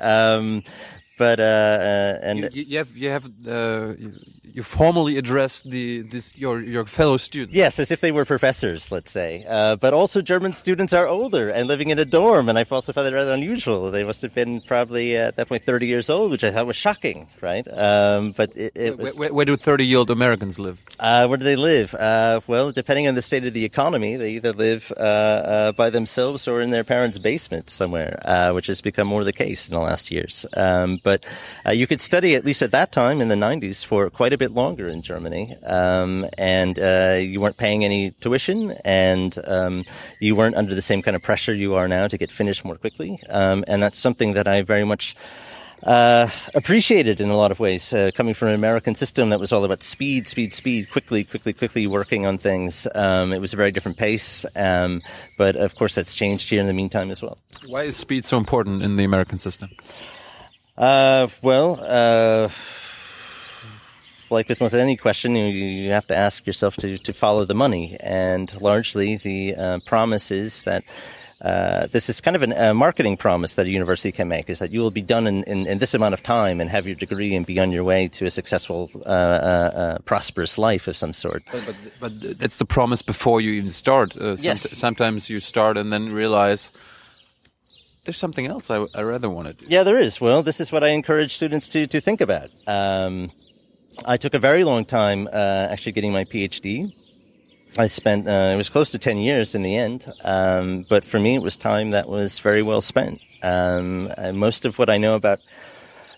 But 1.17 1.39
uh, 1.39 1.43
uh, 1.43 2.19
and 2.21 2.39
you, 2.53 2.63
you, 2.63 2.77
have 2.77 2.95
you 2.95 3.09
have 3.09 3.25
uh, 3.47 3.93
you 4.57 4.63
formally 4.63 5.19
address 5.19 5.61
the 5.61 6.01
this, 6.01 6.35
your 6.35 6.59
your 6.63 6.83
fellow 6.85 7.17
students. 7.17 7.55
Yes, 7.55 7.77
as 7.77 7.91
if 7.91 8.01
they 8.01 8.11
were 8.11 8.25
professors, 8.25 8.91
let's 8.91 9.11
say. 9.11 9.45
Uh, 9.47 9.75
but 9.75 9.93
also, 9.93 10.19
German 10.19 10.53
students 10.53 10.93
are 10.93 11.05
older 11.05 11.51
and 11.51 11.67
living 11.67 11.91
in 11.91 11.99
a 11.99 12.05
dorm, 12.05 12.49
and 12.49 12.57
I 12.57 12.65
also 12.71 12.91
found 12.91 13.07
it 13.07 13.13
rather 13.13 13.35
unusual. 13.35 13.91
They 13.91 14.03
must 14.03 14.23
have 14.23 14.33
been 14.33 14.61
probably 14.61 15.15
uh, 15.15 15.27
at 15.27 15.35
that 15.35 15.47
point 15.47 15.61
thirty 15.61 15.85
years 15.85 16.09
old, 16.09 16.31
which 16.31 16.43
I 16.43 16.49
thought 16.49 16.65
was 16.65 16.75
shocking, 16.75 17.27
right? 17.39 17.67
Um, 17.71 18.31
but 18.31 18.57
it, 18.57 18.71
it 18.73 18.97
was, 18.97 19.15
where, 19.15 19.31
where, 19.31 19.45
do 19.45 19.55
thirty-year-old 19.55 20.09
Americans 20.09 20.57
live? 20.57 20.83
Uh, 20.99 21.27
where 21.27 21.37
do 21.37 21.45
they 21.45 21.55
live? 21.55 21.93
well, 22.47 22.71
depending 22.71 23.07
on 23.07 23.13
the 23.13 23.21
state 23.21 23.45
of 23.45 23.53
the 23.53 23.63
economy, 23.63 24.15
they 24.15 24.31
either 24.31 24.53
live 24.53 24.91
by 24.97 25.89
themselves 25.91 26.47
or 26.47 26.61
in 26.61 26.71
their 26.71 26.83
parents' 26.83 27.19
basement 27.19 27.69
somewhere, 27.69 28.19
which 28.55 28.65
has 28.65 28.81
become 28.81 29.07
more 29.07 29.23
the 29.23 29.33
case 29.33 29.67
in 29.67 29.75
the 29.75 29.81
last 29.81 30.09
years. 30.09 30.47
Um, 30.53 30.99
but 31.03 31.23
uh, 31.63 31.71
you 31.71 31.85
could 31.85 32.01
study, 32.01 32.33
at 32.33 32.43
least 32.43 32.63
at 32.63 32.71
that 32.71 32.91
time 32.91 33.21
in 33.21 33.27
the 33.27 33.35
90s, 33.35 33.85
for 33.85 34.09
quite 34.09 34.33
a 34.33 34.37
bit 34.37 34.46
longer 34.51 34.87
in 34.87 35.01
Germany. 35.01 35.55
Um, 35.63 36.25
and 36.37 36.77
uh, 36.79 37.17
you 37.19 37.39
weren't 37.39 37.57
paying 37.57 37.83
any 37.83 38.11
tuition, 38.11 38.71
and 38.83 39.37
um, 39.45 39.85
you 40.19 40.35
weren't 40.35 40.55
under 40.55 40.75
the 40.75 40.81
same 40.81 41.01
kind 41.01 41.15
of 41.15 41.21
pressure 41.21 41.53
you 41.53 41.75
are 41.75 41.87
now 41.87 42.07
to 42.07 42.17
get 42.17 42.31
finished 42.31 42.65
more 42.65 42.75
quickly. 42.75 43.19
Um, 43.29 43.63
and 43.67 43.81
that's 43.81 43.97
something 43.97 44.33
that 44.33 44.47
I 44.47 44.61
very 44.61 44.85
much. 44.85 45.15
Uh, 45.83 46.27
appreciated 46.55 47.21
in 47.21 47.29
a 47.29 47.37
lot 47.37 47.51
of 47.51 47.59
ways, 47.59 47.93
uh, 47.93 48.09
coming 48.15 48.33
from 48.33 48.47
an 48.47 48.55
American 48.55 48.95
system 48.95 49.29
that 49.29 49.39
was 49.39 49.53
all 49.53 49.63
about 49.63 49.83
speed, 49.83 50.27
speed, 50.27 50.51
speed, 50.51 50.89
quickly, 50.89 51.23
quickly, 51.23 51.53
quickly 51.53 51.85
working 51.85 52.25
on 52.25 52.39
things. 52.39 52.87
Um, 52.95 53.31
it 53.31 53.39
was 53.39 53.53
a 53.53 53.57
very 53.57 53.71
different 53.71 53.95
pace, 53.95 54.43
um, 54.55 55.03
but 55.37 55.55
of 55.55 55.75
course 55.75 55.93
that's 55.93 56.15
changed 56.15 56.49
here 56.49 56.59
in 56.59 56.65
the 56.65 56.73
meantime 56.73 57.11
as 57.11 57.21
well. 57.21 57.37
Why 57.67 57.83
is 57.83 57.95
speed 57.95 58.25
so 58.25 58.37
important 58.37 58.81
in 58.81 58.97
the 58.97 59.03
American 59.03 59.37
system? 59.37 59.69
Uh, 60.75 61.27
well, 61.41 61.79
uh, 61.81 62.49
like 64.31 64.49
with 64.49 64.73
any 64.73 64.97
question, 64.97 65.35
you, 65.35 65.45
you 65.45 65.91
have 65.91 66.07
to 66.07 66.15
ask 66.15 66.45
yourself 66.45 66.75
to, 66.77 66.97
to 66.97 67.13
follow 67.13 67.45
the 67.45 67.55
money. 67.55 67.97
And 67.99 68.49
largely, 68.61 69.17
the 69.17 69.55
uh, 69.55 69.79
promise 69.85 70.31
is 70.31 70.63
that 70.63 70.83
uh, 71.41 71.85
this 71.87 72.09
is 72.09 72.19
kind 72.19 72.35
of 72.35 72.41
a 72.41 72.73
marketing 72.73 73.15
promise 73.15 73.53
that 73.55 73.67
a 73.67 73.69
university 73.69 74.11
can 74.11 74.27
make 74.27 74.49
is 74.49 74.57
that 74.57 74.71
you 74.71 74.79
will 74.79 74.91
be 74.91 75.03
done 75.03 75.27
in, 75.27 75.43
in, 75.43 75.67
in, 75.67 75.77
this 75.77 75.93
amount 75.93 76.15
of 76.15 76.23
time 76.23 76.59
and 76.59 76.67
have 76.67 76.87
your 76.87 76.95
degree 76.95 77.35
and 77.35 77.45
be 77.45 77.59
on 77.59 77.71
your 77.71 77.83
way 77.83 78.07
to 78.07 78.25
a 78.25 78.31
successful, 78.31 78.89
uh, 79.05 79.09
uh, 79.09 79.11
uh 79.11 79.97
prosperous 79.99 80.57
life 80.57 80.87
of 80.87 80.97
some 80.97 81.13
sort. 81.13 81.43
But, 81.51 81.65
but, 81.65 81.75
but, 81.99 82.39
that's 82.39 82.57
the 82.57 82.65
promise 82.65 83.03
before 83.03 83.39
you 83.39 83.51
even 83.51 83.69
start. 83.69 84.19
Uh, 84.19 84.35
yes. 84.39 84.67
Sometimes 84.67 85.29
you 85.29 85.39
start 85.39 85.77
and 85.77 85.93
then 85.93 86.11
realize 86.11 86.71
there's 88.05 88.17
something 88.17 88.47
else 88.47 88.71
I, 88.71 88.85
I 88.95 89.01
rather 89.01 89.29
want 89.29 89.47
to 89.47 89.53
do. 89.53 89.65
Yeah, 89.69 89.83
there 89.83 89.99
is. 89.99 90.19
Well, 90.19 90.41
this 90.41 90.59
is 90.59 90.71
what 90.71 90.83
I 90.83 90.87
encourage 90.87 91.35
students 91.35 91.67
to, 91.69 91.85
to 91.85 92.01
think 92.01 92.19
about. 92.19 92.49
Um, 92.65 93.31
I 94.05 94.17
took 94.17 94.33
a 94.33 94.39
very 94.39 94.63
long 94.63 94.85
time 94.85 95.27
uh, 95.27 95.67
actually 95.69 95.93
getting 95.93 96.13
my 96.13 96.23
PhD. 96.23 96.93
I 97.77 97.87
spent, 97.87 98.27
uh, 98.27 98.51
it 98.53 98.55
was 98.55 98.69
close 98.69 98.89
to 98.91 98.97
10 98.97 99.17
years 99.17 99.53
in 99.53 99.61
the 99.61 99.75
end. 99.75 100.05
Um, 100.23 100.85
but 100.89 101.03
for 101.03 101.19
me, 101.19 101.35
it 101.35 101.41
was 101.41 101.57
time 101.57 101.91
that 101.91 102.07
was 102.07 102.39
very 102.39 102.63
well 102.63 102.81
spent. 102.81 103.19
Um, 103.43 104.11
most 104.33 104.65
of 104.65 104.79
what 104.79 104.89
I 104.89 104.97
know 104.97 105.15
about 105.15 105.39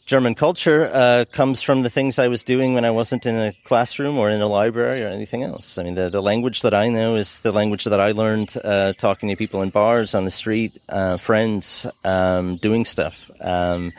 German 0.10 0.34
culture 0.34 0.90
uh, 0.92 1.26
comes 1.32 1.62
from 1.62 1.84
the 1.84 1.90
things 1.90 2.18
I 2.18 2.30
was 2.30 2.44
doing 2.44 2.74
when 2.74 2.84
I 2.84 2.90
wasn't 2.90 3.28
in 3.28 3.36
a 3.36 3.54
classroom 3.64 4.18
or 4.18 4.32
in 4.32 4.42
a 4.42 4.48
library 4.48 5.04
or 5.04 5.08
anything 5.08 5.44
else. 5.44 5.78
I 5.78 5.84
mean, 5.84 5.94
the, 5.94 6.10
the 6.10 6.22
language 6.22 6.64
that 6.64 6.74
I 6.74 6.88
know 6.88 7.16
is 7.16 7.38
the 7.40 7.52
language 7.52 7.84
that 7.84 8.00
I 8.00 8.12
learned 8.14 8.56
uh, 8.64 8.94
talking 8.94 9.30
to 9.30 9.36
people 9.36 9.62
in 9.62 9.70
bars, 9.70 10.16
on 10.16 10.26
the 10.26 10.32
street, 10.32 10.82
uh, 10.90 11.18
friends, 11.18 11.86
um, 12.04 12.58
doing 12.58 12.86
stuff. 12.86 13.30
Um, 13.40 13.94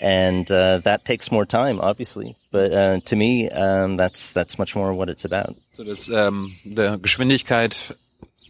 and 0.00 0.48
uh, 0.52 0.78
that 0.84 1.04
takes 1.04 1.32
more 1.32 1.44
time, 1.44 1.80
obviously. 1.80 2.36
But 2.56 2.72
uh, 2.72 3.00
to 3.04 3.16
me, 3.16 3.50
um, 3.50 3.96
that's 3.96 4.32
that's 4.32 4.58
much 4.58 4.74
more 4.74 4.94
what 4.94 5.10
it's 5.10 5.26
about. 5.26 5.54
So 5.72 5.84
das, 5.84 6.08
um, 6.08 6.56
the 6.64 6.98
Geschwindigkeit 6.98 7.76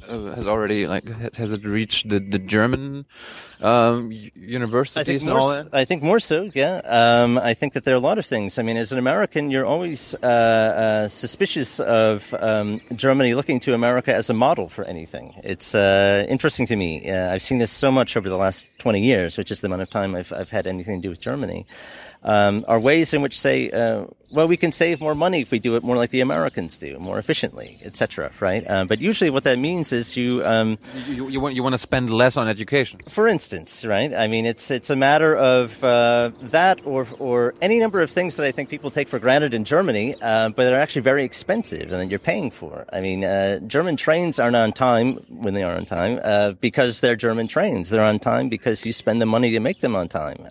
uh, 0.09 0.33
has 0.37 0.47
already 0.47 0.87
like 0.87 1.05
has 1.35 1.51
it 1.51 1.65
reached 1.65 2.09
the 2.09 2.21
the 2.21 2.39
German 2.39 3.05
um, 3.61 4.13
universities 4.37 5.25
and 5.25 5.33
all 5.33 5.49
that? 5.49 5.71
I 5.73 5.85
think 5.85 6.05
more 6.05 6.21
so. 6.21 6.53
Yeah, 6.55 6.83
um, 6.85 7.37
I 7.37 7.55
think 7.55 7.73
that 7.73 7.83
there 7.83 7.95
are 7.95 7.99
a 7.99 8.07
lot 8.11 8.19
of 8.19 8.27
things. 8.27 8.61
I 8.61 8.63
mean, 8.63 8.77
as 8.77 8.93
an 8.93 8.99
American, 8.99 9.51
you're 9.51 9.67
always 9.67 10.15
uh, 10.23 10.27
uh, 10.27 11.09
suspicious 11.09 11.81
of 11.81 12.33
um, 12.39 12.81
Germany 12.95 13.35
looking 13.35 13.59
to 13.67 13.75
America 13.75 14.15
as 14.15 14.31
a 14.31 14.35
model 14.35 14.69
for 14.69 14.85
anything. 14.85 15.35
It's 15.43 15.75
uh, 15.75 16.25
interesting 16.29 16.69
to 16.69 16.77
me. 16.77 17.11
Uh, 17.11 17.35
I've 17.35 17.43
seen 17.43 17.59
this 17.59 17.73
so 17.73 17.91
much 17.91 18.17
over 18.17 18.29
the 18.29 18.39
last 18.39 18.69
20 18.79 19.03
years, 19.03 19.37
which 19.37 19.51
is 19.51 19.63
the 19.63 19.67
amount 19.67 19.83
of 19.83 19.91
time 19.91 20.15
I've 20.15 20.33
I've 20.33 20.51
had 20.51 20.69
anything 20.69 21.03
to 21.03 21.03
do 21.03 21.11
with 21.11 21.21
Germany 21.21 21.67
um, 22.27 22.65
are 22.69 22.79
ways 22.79 23.15
in 23.15 23.23
which 23.23 23.39
say, 23.39 23.71
uh, 23.71 24.05
well, 24.31 24.49
we 24.49 24.57
can 24.57 24.73
save 24.73 25.01
more 25.01 25.15
money 25.15 25.41
if 25.41 25.51
we 25.51 25.59
do 25.59 25.77
it 25.77 25.85
more 25.85 25.97
like 25.97 26.11
the 26.11 26.21
Americans 26.21 26.79
do, 26.79 26.99
more 26.99 27.19
efficiently, 27.19 27.79
etc. 27.83 28.33
Right? 28.41 28.69
Uh, 28.69 28.85
but 28.85 29.01
usually, 29.01 29.31
what 29.31 29.45
that 29.45 29.59
means 29.59 29.93
is 29.93 30.17
you, 30.17 30.45
um, 30.45 30.79
you, 31.07 31.29
you 31.29 31.41
want 31.41 31.55
you 31.55 31.63
want 31.63 31.75
to 31.75 31.79
spend 31.79 32.11
less 32.11 32.37
on 32.37 32.49
education. 32.49 33.01
For 33.09 33.29
instance, 33.29 33.85
right? 33.85 34.15
I 34.15 34.27
mean, 34.27 34.45
it's 34.45 34.71
it's 34.71 34.91
a 34.91 34.97
matter 34.97 35.37
of 35.37 35.83
uh, 35.85 36.31
that, 36.43 36.81
or 36.85 37.07
or 37.19 37.55
any 37.61 37.79
number 37.79 38.01
of 38.03 38.11
things 38.11 38.37
that 38.37 38.47
I 38.47 38.53
think 38.53 38.69
people 38.69 38.91
take 38.91 39.09
for 39.09 39.19
granted 39.19 39.55
in 39.55 39.65
Germany, 39.65 40.17
uh, 40.21 40.49
but 40.49 40.65
they're 40.65 40.81
actually 40.81 41.03
very 41.03 41.25
expensive 41.25 41.93
and 41.93 42.01
that 42.01 42.09
you're 42.09 42.19
paying 42.19 42.51
for. 42.51 42.85
I 42.93 43.01
mean, 43.01 43.25
uh, 43.25 43.61
German 43.61 43.97
trains 43.97 44.39
aren't 44.41 44.57
on 44.57 44.73
time 44.73 45.15
when 45.29 45.55
they 45.55 45.63
are 45.63 45.75
on 45.75 45.87
time 45.87 46.21
uh, 46.23 46.53
because 46.53 47.01
they're 47.01 47.17
German 47.17 47.47
trains. 47.47 47.91
They're 47.91 48.03
on 48.03 48.19
time 48.19 48.49
because 48.49 48.85
you 48.85 48.93
spend 48.93 49.21
the 49.21 49.27
money 49.27 49.53
to 49.53 49.61
make 49.61 49.81
them 49.81 49.95
on 49.95 50.09
time. 50.09 50.47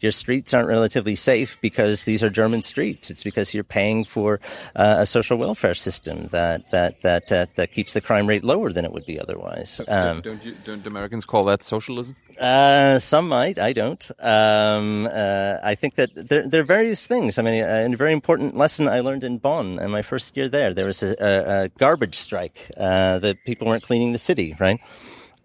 your 0.00 0.12
streets 0.12 0.52
aren't 0.52 0.68
relatively 0.68 1.14
safe 1.14 1.58
because 1.60 2.04
these 2.04 2.22
are 2.22 2.30
German 2.30 2.62
streets. 2.62 2.97
It's 3.10 3.24
because 3.24 3.54
you're 3.54 3.64
paying 3.64 4.04
for 4.04 4.40
uh, 4.76 4.96
a 4.98 5.06
social 5.06 5.38
welfare 5.38 5.74
system 5.74 6.26
that 6.28 6.70
that 6.70 7.02
that 7.02 7.32
uh, 7.32 7.46
that 7.54 7.72
keeps 7.72 7.92
the 7.94 8.00
crime 8.00 8.26
rate 8.26 8.44
lower 8.44 8.72
than 8.72 8.84
it 8.84 8.92
would 8.92 9.06
be 9.06 9.18
otherwise. 9.20 9.80
Um, 9.88 10.20
don't, 10.20 10.44
you, 10.44 10.54
don't 10.64 10.86
Americans 10.86 11.24
call 11.24 11.44
that 11.44 11.62
socialism? 11.62 12.16
Uh, 12.38 12.98
some 12.98 13.28
might. 13.28 13.58
I 13.58 13.72
don't. 13.72 14.10
Um, 14.20 15.08
uh, 15.10 15.56
I 15.62 15.74
think 15.74 15.94
that 15.96 16.10
there, 16.14 16.48
there, 16.48 16.60
are 16.60 16.64
various 16.64 17.06
things. 17.06 17.38
I 17.38 17.42
mean, 17.42 17.62
a, 17.62 17.84
a, 17.84 17.96
very 17.96 18.12
important 18.12 18.56
lesson 18.56 18.88
I 18.88 19.00
learned 19.00 19.24
in 19.24 19.38
Bonn 19.38 19.78
in 19.78 19.90
my 19.90 20.02
first 20.02 20.36
year 20.36 20.48
there. 20.48 20.72
There 20.72 20.86
was 20.86 21.02
a, 21.02 21.16
a, 21.18 21.64
a 21.64 21.68
garbage 21.70 22.14
strike. 22.14 22.70
Uh, 22.76 23.18
that 23.18 23.44
people 23.44 23.66
weren't 23.66 23.82
cleaning 23.82 24.12
the 24.12 24.18
city, 24.18 24.56
right? 24.58 24.80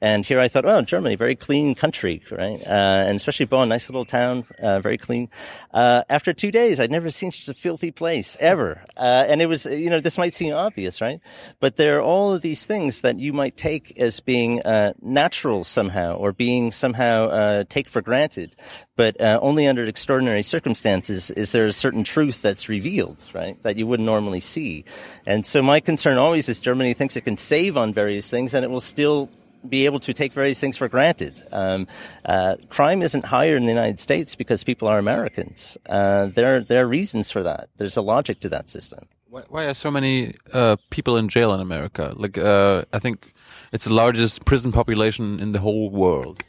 And 0.04 0.26
here 0.26 0.38
I 0.38 0.50
thought, 0.50 0.66
well, 0.66 0.82
Germany, 0.82 1.16
very 1.16 1.34
clean 1.34 1.76
country, 1.76 2.22
right? 2.30 2.60
Uh, 2.68 3.06
and 3.08 3.16
especially 3.16 3.46
Bonn, 3.46 3.70
nice 3.70 3.88
little 3.88 4.04
town, 4.04 4.46
uh, 4.62 4.82
very 4.82 4.98
clean. 4.98 5.30
Uh, 5.74 6.04
after 6.10 6.34
two 6.34 6.52
days, 6.52 6.82
I'd 6.82 6.92
never 6.92 7.10
seen 7.10 7.32
such 7.32 7.48
a 7.48 7.58
filthy 7.58 7.90
place 7.90 8.36
ever. 8.42 8.84
Uh, 8.98 9.24
and 9.30 9.42
it 9.42 9.46
was, 9.46 9.66
you 9.66 9.90
know, 9.90 10.02
this 10.02 10.18
might 10.18 10.34
seem 10.34 10.54
obvious, 10.54 11.00
right? 11.00 11.22
But 11.62 11.78
there 11.78 12.00
are 12.00 12.02
all 12.02 12.34
of 12.34 12.42
these 12.42 12.66
things 12.66 13.00
that 13.00 13.18
you 13.18 13.32
might 13.32 13.56
take 13.56 13.98
as 13.98 14.20
being 14.20 14.62
uh, 14.64 14.92
natural 15.02 15.64
somehow, 15.64 16.16
or 16.16 16.34
being 16.34 16.72
somehow 16.72 17.28
uh, 17.30 17.64
take 17.70 17.88
for 17.88 18.02
granted. 18.02 18.58
But 18.98 19.16
only 19.22 19.68
under 19.68 19.86
extraordinary 19.86 20.44
circumstances 20.44 21.32
is 21.32 21.54
there 21.54 21.66
a 21.66 21.72
certain 21.72 22.04
truth 22.04 22.42
that's 22.42 22.68
revealed, 22.68 23.24
right? 23.34 23.56
That 23.64 23.78
you 23.78 23.88
wouldn't 23.88 24.06
normally 24.06 24.42
see. 24.42 24.84
And 25.26 25.46
so 25.46 25.64
my 25.64 25.80
concern 25.80 26.18
always 26.18 26.50
is 26.50 26.60
Germany 26.60 26.94
thinks 26.94 27.16
it 27.16 27.22
can 27.22 27.38
save 27.38 27.78
on 27.78 27.94
various 27.94 28.30
things, 28.30 28.54
and 28.54 28.66
it 28.66 28.70
will 28.70 28.82
still 28.82 29.30
be 29.68 29.86
able 29.86 30.00
to 30.02 30.14
take 30.14 30.34
various 30.34 30.60
things 30.60 30.78
for 30.78 30.88
granted. 30.88 31.42
Um, 31.52 31.88
uh, 32.26 32.56
crime 32.70 33.02
isn't 33.02 33.26
higher 33.26 33.56
in 33.56 33.66
the 33.66 33.72
United 33.72 34.00
States 34.00 34.36
because 34.36 34.64
people 34.64 34.88
are 34.88 35.00
Americans. 35.00 35.78
Uh, 35.88 36.26
there, 36.28 36.62
there 36.62 36.84
are 36.84 36.88
reasons 36.88 37.32
for 37.32 37.44
that. 37.44 37.70
There's 37.78 37.98
a 37.98 38.02
logic 38.02 38.40
to 38.42 38.50
that 38.50 38.70
system. 38.70 39.08
Why, 39.30 39.44
why 39.50 39.66
are 39.66 39.74
so 39.74 39.90
many 39.90 40.36
uh, 40.52 40.76
people 40.90 41.18
in 41.18 41.30
jail 41.30 41.54
in 41.54 41.60
America? 41.60 42.14
Like, 42.16 42.38
uh, 42.38 42.86
I 42.94 43.00
think 43.00 43.34
it's 43.72 43.86
the 43.86 43.94
largest 43.94 44.46
prison 44.46 44.72
population 44.72 45.40
in 45.40 45.54
the 45.54 45.60
whole 45.60 45.90
world. 45.90 46.44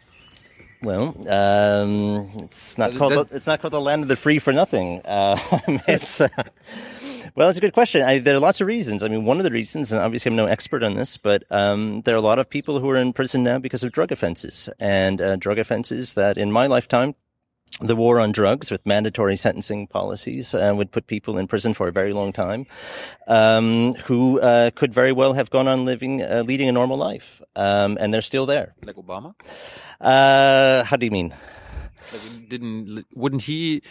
Well, 0.82 1.16
um, 1.30 2.30
it's 2.44 2.76
not 2.76 2.94
called 2.94 3.14
the, 3.14 3.26
it's 3.34 3.46
not 3.46 3.62
called 3.62 3.72
the 3.72 3.80
land 3.80 4.02
of 4.02 4.08
the 4.08 4.16
free 4.16 4.38
for 4.38 4.52
nothing. 4.52 5.00
Uh, 5.04 5.38
it's 5.88 6.20
uh, 6.20 6.28
well, 7.36 7.48
it's 7.48 7.58
a 7.58 7.60
good 7.60 7.72
question. 7.72 8.02
I, 8.02 8.18
there 8.18 8.36
are 8.36 8.40
lots 8.40 8.60
of 8.60 8.68
reasons. 8.68 9.02
I 9.02 9.08
mean, 9.08 9.24
one 9.24 9.38
of 9.38 9.44
the 9.44 9.50
reasons, 9.50 9.92
and 9.92 10.00
obviously 10.00 10.30
I'm 10.30 10.36
no 10.36 10.46
expert 10.46 10.84
on 10.84 10.94
this, 10.94 11.16
but 11.16 11.42
um, 11.50 12.02
there 12.02 12.14
are 12.14 12.18
a 12.18 12.22
lot 12.22 12.38
of 12.38 12.48
people 12.48 12.78
who 12.78 12.88
are 12.90 12.96
in 12.96 13.12
prison 13.12 13.42
now 13.42 13.58
because 13.58 13.82
of 13.82 13.90
drug 13.90 14.12
offenses. 14.12 14.68
And 14.78 15.20
uh, 15.20 15.36
drug 15.36 15.58
offenses 15.58 16.12
that, 16.12 16.38
in 16.38 16.52
my 16.52 16.68
lifetime, 16.68 17.16
the 17.80 17.96
war 17.96 18.20
on 18.20 18.30
drugs 18.30 18.70
with 18.70 18.86
mandatory 18.86 19.36
sentencing 19.36 19.88
policies 19.88 20.54
uh, 20.54 20.72
would 20.76 20.92
put 20.92 21.08
people 21.08 21.38
in 21.38 21.48
prison 21.48 21.74
for 21.74 21.88
a 21.88 21.92
very 21.92 22.12
long 22.12 22.32
time 22.32 22.66
um, 23.26 23.94
who 24.04 24.38
uh, 24.40 24.70
could 24.76 24.94
very 24.94 25.10
well 25.10 25.32
have 25.32 25.50
gone 25.50 25.66
on 25.66 25.84
living 25.84 26.22
uh, 26.22 26.44
leading 26.46 26.68
a 26.68 26.72
normal 26.72 26.96
life 26.96 27.42
um, 27.56 27.98
and 28.00 28.14
they're 28.14 28.20
still 28.20 28.46
there. 28.46 28.76
Like 28.84 28.94
obama? 28.94 29.34
Uh, 30.00 30.84
how 30.84 30.96
do 30.96 31.04
you 31.04 31.10
mean? 31.10 31.34
Like 32.12 32.48
didn't 32.48 33.06
wouldn't 33.12 33.42
he 33.42 33.82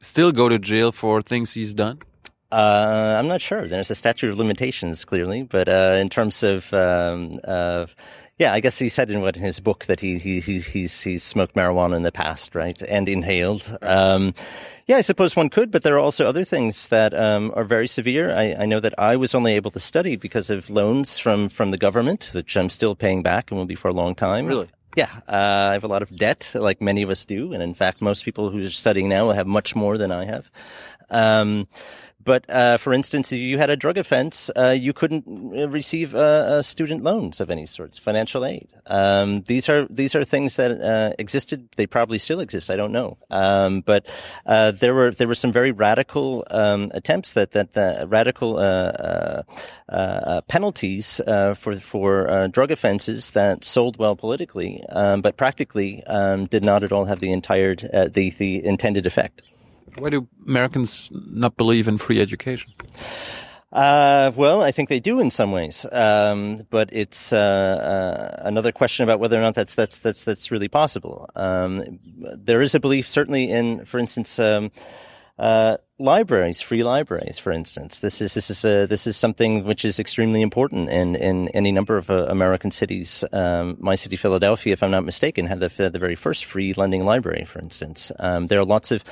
still 0.00 0.30
go 0.30 0.48
to 0.48 0.58
jail 0.60 0.92
for 0.92 1.20
things 1.20 1.52
he's 1.54 1.74
done 1.74 1.98
uh, 2.52 3.16
I'm 3.18 3.28
not 3.28 3.40
sure. 3.40 3.66
There's 3.66 3.90
a 3.90 3.94
statute 3.94 4.30
of 4.30 4.38
limitations, 4.38 5.04
clearly, 5.04 5.42
but 5.42 5.68
uh, 5.68 5.98
in 6.00 6.08
terms 6.08 6.42
of 6.42 6.72
um, 6.72 7.40
of 7.44 7.96
yeah, 8.38 8.52
I 8.52 8.60
guess 8.60 8.78
he 8.78 8.88
said 8.88 9.10
in 9.10 9.22
what 9.22 9.36
in 9.36 9.42
his 9.42 9.60
book 9.60 9.86
that 9.86 10.00
he 10.00 10.18
he 10.18 10.40
he's 10.40 11.00
he's 11.00 11.22
smoked 11.22 11.54
marijuana 11.54 11.96
in 11.96 12.02
the 12.02 12.12
past, 12.12 12.54
right, 12.54 12.80
and 12.82 13.08
inhaled. 13.08 13.76
Um, 13.82 14.34
yeah, 14.86 14.96
I 14.96 15.00
suppose 15.00 15.34
one 15.34 15.48
could, 15.48 15.70
but 15.70 15.82
there 15.82 15.96
are 15.96 16.00
also 16.00 16.26
other 16.26 16.44
things 16.44 16.88
that 16.88 17.14
um, 17.14 17.52
are 17.56 17.64
very 17.64 17.88
severe. 17.88 18.32
I, 18.36 18.54
I, 18.60 18.66
know 18.66 18.78
that 18.78 18.96
I 18.98 19.16
was 19.16 19.34
only 19.34 19.54
able 19.54 19.72
to 19.72 19.80
study 19.80 20.14
because 20.14 20.48
of 20.48 20.70
loans 20.70 21.18
from 21.18 21.48
from 21.48 21.72
the 21.72 21.78
government, 21.78 22.30
which 22.34 22.56
I'm 22.56 22.68
still 22.68 22.94
paying 22.94 23.22
back 23.22 23.50
and 23.50 23.58
will 23.58 23.66
be 23.66 23.74
for 23.74 23.88
a 23.88 23.94
long 23.94 24.14
time. 24.14 24.46
Really? 24.46 24.68
Yeah, 24.96 25.10
uh, 25.28 25.68
I 25.70 25.72
have 25.72 25.84
a 25.84 25.88
lot 25.88 26.02
of 26.02 26.14
debt, 26.14 26.52
like 26.54 26.80
many 26.80 27.02
of 27.02 27.10
us 27.10 27.24
do, 27.24 27.52
and 27.52 27.62
in 27.62 27.74
fact, 27.74 28.00
most 28.00 28.24
people 28.24 28.50
who 28.50 28.62
are 28.62 28.70
studying 28.70 29.08
now 29.08 29.26
will 29.26 29.34
have 29.34 29.46
much 29.46 29.74
more 29.74 29.98
than 29.98 30.12
I 30.12 30.24
have. 30.24 30.50
Um, 31.10 31.68
but 32.26 32.44
uh, 32.50 32.76
for 32.76 32.92
instance, 32.92 33.30
if 33.30 33.38
you 33.38 33.56
had 33.56 33.70
a 33.70 33.76
drug 33.76 33.96
offense, 33.96 34.50
uh, 34.56 34.70
you 34.70 34.92
couldn't 34.92 35.24
uh, 35.56 35.68
receive 35.68 36.12
uh, 36.12 36.18
uh, 36.18 36.62
student 36.62 37.04
loans 37.04 37.40
of 37.40 37.50
any 37.50 37.66
sorts, 37.66 37.98
financial 37.98 38.44
aid. 38.44 38.68
Um, 38.86 39.42
these 39.42 39.68
are 39.68 39.86
these 39.88 40.16
are 40.16 40.24
things 40.24 40.56
that 40.56 40.72
uh, 40.72 41.14
existed. 41.20 41.68
They 41.76 41.86
probably 41.86 42.18
still 42.18 42.40
exist. 42.40 42.68
I 42.68 42.74
don't 42.74 42.90
know. 42.90 43.16
Um, 43.30 43.80
but 43.80 44.06
there 44.44 44.92
were 44.92 45.12
there 45.12 45.28
were 45.28 45.36
some 45.36 45.52
very 45.52 45.70
radical 45.70 46.44
um, 46.50 46.90
attempts 46.92 47.34
that 47.34 47.52
that, 47.52 47.74
that 47.74 48.08
radical 48.08 48.56
penalties 50.48 51.20
for 51.54 51.76
for 51.76 52.48
drug 52.48 52.72
offenses 52.72 53.30
that 53.30 53.64
sold 53.64 53.98
well 53.98 54.16
politically, 54.16 54.82
um, 54.88 55.22
but 55.22 55.36
practically 55.36 56.02
um, 56.04 56.46
did 56.46 56.64
not 56.64 56.82
at 56.82 56.90
all 56.90 57.04
have 57.04 57.20
the 57.20 57.30
entire 57.30 57.76
the 57.76 58.34
the 58.36 58.64
intended 58.64 59.06
effect. 59.06 59.42
Why 59.98 60.10
do 60.10 60.28
Americans 60.46 61.10
not 61.12 61.56
believe 61.56 61.88
in 61.88 61.98
free 61.98 62.20
education? 62.20 62.72
Uh, 63.72 64.32
well, 64.36 64.62
I 64.62 64.70
think 64.70 64.88
they 64.88 65.00
do 65.00 65.20
in 65.20 65.30
some 65.30 65.52
ways, 65.52 65.84
um, 65.92 66.66
but 66.70 66.88
it's 66.92 67.32
uh, 67.32 67.36
uh, 67.36 68.42
another 68.44 68.72
question 68.72 69.04
about 69.04 69.20
whether 69.20 69.36
or 69.36 69.42
not 69.42 69.54
that's 69.54 69.74
that's 69.74 69.98
that's 69.98 70.24
that's 70.24 70.50
really 70.50 70.68
possible. 70.68 71.28
Um, 71.34 71.98
there 72.16 72.62
is 72.62 72.74
a 72.74 72.80
belief, 72.80 73.08
certainly 73.08 73.50
in, 73.50 73.84
for 73.84 73.98
instance. 73.98 74.38
Um, 74.38 74.70
uh, 75.38 75.76
libraries, 75.98 76.60
free 76.60 76.82
libraries, 76.82 77.38
for 77.38 77.52
instance. 77.52 78.00
This 78.00 78.20
is 78.20 78.34
this 78.34 78.50
is 78.50 78.64
a, 78.64 78.86
this 78.86 79.06
is 79.06 79.16
something 79.16 79.64
which 79.64 79.84
is 79.84 79.98
extremely 79.98 80.42
important 80.42 80.90
in 80.90 81.16
in 81.16 81.48
any 81.48 81.72
number 81.72 81.96
of 81.96 82.10
uh, 82.10 82.26
American 82.28 82.70
cities. 82.70 83.24
Um, 83.32 83.76
my 83.80 83.94
city, 83.94 84.16
Philadelphia, 84.16 84.74
if 84.74 84.82
I'm 84.82 84.90
not 84.90 85.04
mistaken, 85.04 85.46
had 85.46 85.60
the, 85.60 85.90
the 85.90 85.98
very 85.98 86.14
first 86.14 86.44
free 86.44 86.74
lending 86.74 87.04
library, 87.04 87.44
for 87.44 87.60
instance. 87.60 88.12
Um, 88.18 88.46
there 88.46 88.60
are 88.60 88.64
lots 88.64 88.90
of 88.92 89.04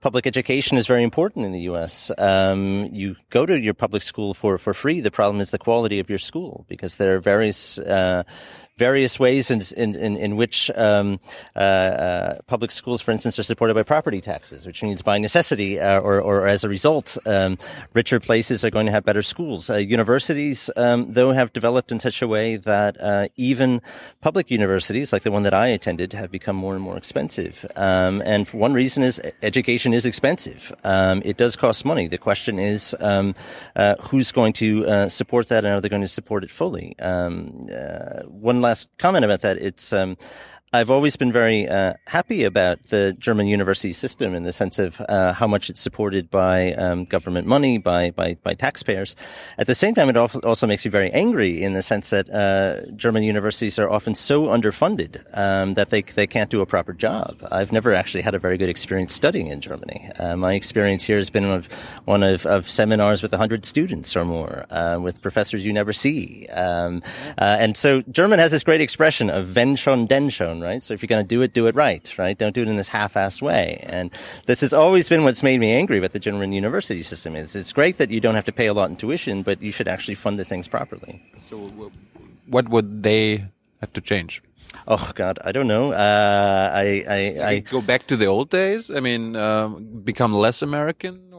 public 0.00 0.26
education 0.26 0.78
is 0.78 0.86
very 0.86 1.04
important 1.04 1.46
in 1.46 1.52
the 1.52 1.62
U.S. 1.72 2.10
Um, 2.18 2.88
you 2.92 3.16
go 3.30 3.46
to 3.46 3.58
your 3.58 3.74
public 3.74 4.02
school 4.02 4.34
for 4.34 4.58
for 4.58 4.74
free. 4.74 5.00
The 5.00 5.10
problem 5.10 5.40
is 5.40 5.50
the 5.50 5.58
quality 5.58 6.00
of 6.00 6.10
your 6.10 6.18
school 6.18 6.64
because 6.68 6.96
there 6.96 7.14
are 7.14 7.20
various 7.20 7.78
uh, 7.78 8.24
various 8.82 9.14
ways 9.20 9.50
in 9.54 9.60
in 9.76 9.94
in, 9.94 10.16
in 10.16 10.32
which 10.36 10.58
um, 10.74 11.20
uh, 11.54 11.58
uh, 11.58 12.38
public 12.54 12.72
schools, 12.72 13.00
for 13.00 13.12
instance, 13.12 13.38
are 13.38 13.48
supported 13.52 13.74
by 13.74 13.84
property 13.94 14.20
taxes, 14.20 14.66
which 14.66 14.82
means 14.82 15.02
by 15.02 15.18
necessity 15.18 15.78
uh, 15.78 16.00
or 16.00 16.20
or 16.20 16.48
as 16.54 16.64
a 16.64 16.68
result, 16.68 17.06
um, 17.26 17.56
richer 17.94 18.18
places 18.18 18.64
are 18.64 18.72
going 18.76 18.86
to 18.86 18.92
have 18.92 19.04
better 19.04 19.22
schools. 19.22 19.70
Universities, 19.70 20.70
um, 20.76 21.12
though, 21.16 21.30
have 21.30 21.52
developed 21.52 21.92
in 21.92 22.00
such 22.00 22.22
a 22.22 22.28
way 22.36 22.56
that 22.72 22.94
even 23.36 23.80
public 24.20 24.50
universities, 24.50 25.12
like 25.12 25.22
the 25.22 25.30
one 25.30 25.44
that 25.44 25.54
I 25.54 25.66
attended, 25.78 26.12
have 26.12 26.30
become 26.38 26.56
more 26.56 26.74
and 26.74 26.82
more 26.82 26.96
expensive. 26.96 27.54
Um, 27.76 28.22
and 28.24 28.48
one 28.66 28.72
reason 28.72 29.02
is 29.04 29.20
education 29.42 29.94
is 29.94 30.04
expensive. 30.06 30.72
Um, 30.82 31.22
it 31.24 31.36
does 31.36 31.54
cost 31.56 31.84
money. 31.84 32.08
The 32.08 32.18
question 32.18 32.58
is 32.58 32.96
um, 32.98 33.34
who's 34.10 34.32
going 34.32 34.54
to 34.54 35.08
support 35.08 35.44
that, 35.48 35.64
and 35.64 35.72
are 35.74 35.80
they 35.80 35.92
going 35.96 36.08
to 36.08 36.16
support 36.20 36.42
it 36.42 36.50
fully? 36.50 36.96
one 38.48 38.60
last 38.60 38.71
comment 38.98 39.24
about 39.24 39.40
that. 39.40 39.58
It's 39.58 39.92
um, 39.92 40.16
I've 40.74 40.88
always 40.88 41.16
been 41.16 41.32
very 41.32 41.68
uh, 41.68 41.92
happy 42.06 42.44
about 42.44 42.86
the 42.86 43.14
German 43.18 43.46
university 43.46 43.92
system 43.92 44.34
in 44.34 44.44
the 44.44 44.52
sense 44.52 44.78
of 44.78 45.02
uh, 45.02 45.34
how 45.34 45.46
much 45.46 45.68
it's 45.68 45.82
supported 45.82 46.30
by 46.30 46.72
um, 46.72 47.04
government 47.04 47.46
money, 47.46 47.76
by, 47.76 48.10
by, 48.12 48.38
by 48.42 48.54
taxpayers. 48.54 49.14
At 49.58 49.66
the 49.66 49.74
same 49.74 49.94
time, 49.94 50.08
it 50.08 50.16
also 50.16 50.66
makes 50.66 50.86
you 50.86 50.90
very 50.90 51.12
angry 51.12 51.62
in 51.62 51.74
the 51.74 51.82
sense 51.82 52.08
that 52.08 52.30
uh, 52.30 52.90
German 52.96 53.22
universities 53.22 53.78
are 53.78 53.90
often 53.90 54.14
so 54.14 54.46
underfunded 54.46 55.22
um, 55.36 55.74
that 55.74 55.90
they 55.90 56.00
they 56.00 56.26
can't 56.26 56.48
do 56.48 56.62
a 56.62 56.66
proper 56.66 56.94
job. 56.94 57.46
I've 57.52 57.70
never 57.70 57.92
actually 57.92 58.22
had 58.22 58.34
a 58.34 58.38
very 58.38 58.56
good 58.56 58.70
experience 58.70 59.12
studying 59.12 59.48
in 59.48 59.60
Germany. 59.60 60.10
Uh, 60.18 60.36
my 60.36 60.54
experience 60.54 61.04
here 61.04 61.18
has 61.18 61.28
been 61.28 61.44
of, 61.44 61.66
one 62.06 62.22
of, 62.22 62.46
of 62.46 62.70
seminars 62.70 63.22
with 63.22 63.34
hundred 63.34 63.66
students 63.66 64.16
or 64.16 64.24
more, 64.24 64.64
uh, 64.70 64.98
with 64.98 65.20
professors 65.20 65.66
you 65.66 65.72
never 65.74 65.92
see, 65.92 66.46
um, 66.46 67.02
uh, 67.36 67.58
and 67.60 67.76
so 67.76 68.00
German 68.10 68.38
has 68.38 68.52
this 68.52 68.64
great 68.64 68.80
expression 68.80 69.28
of 69.28 69.54
"wenn 69.54 69.76
schon, 69.76 70.06
denn 70.06 70.30
schon." 70.30 70.61
Right? 70.62 70.82
So 70.82 70.94
if 70.94 71.02
you're 71.02 71.08
going 71.08 71.24
to 71.24 71.28
do 71.28 71.42
it, 71.42 71.52
do 71.52 71.66
it 71.66 71.74
right, 71.74 72.18
right? 72.18 72.36
Don't 72.36 72.54
do 72.54 72.62
it 72.62 72.68
in 72.68 72.76
this 72.76 72.88
half-assed 72.88 73.42
way. 73.42 73.84
And 73.88 74.10
this 74.46 74.60
has 74.60 74.72
always 74.72 75.08
been 75.08 75.24
what's 75.24 75.42
made 75.42 75.58
me 75.60 75.72
angry 75.72 76.00
with 76.00 76.12
the 76.12 76.18
German 76.18 76.52
university 76.52 77.02
system. 77.02 77.36
Is 77.36 77.56
it's 77.56 77.72
great 77.72 77.98
that 77.98 78.10
you 78.10 78.20
don't 78.20 78.34
have 78.34 78.44
to 78.46 78.52
pay 78.52 78.66
a 78.66 78.74
lot 78.74 78.90
in 78.90 78.96
tuition, 78.96 79.42
but 79.42 79.60
you 79.62 79.72
should 79.72 79.88
actually 79.88 80.14
fund 80.14 80.38
the 80.38 80.44
things 80.44 80.68
properly. 80.68 81.22
So, 81.48 81.58
what 82.46 82.68
would 82.68 83.02
they 83.02 83.44
have 83.80 83.92
to 83.94 84.00
change? 84.00 84.42
Oh 84.88 85.12
God, 85.14 85.38
I 85.44 85.52
don't 85.52 85.68
know. 85.68 85.92
Uh, 85.92 86.70
I, 86.72 87.04
I, 87.08 87.46
I, 87.46 87.58
go 87.60 87.80
back 87.82 88.06
to 88.08 88.16
the 88.16 88.26
old 88.26 88.50
days. 88.50 88.90
I 88.90 89.00
mean, 89.00 89.36
um, 89.36 90.00
become 90.02 90.32
less 90.32 90.62
American. 90.62 91.31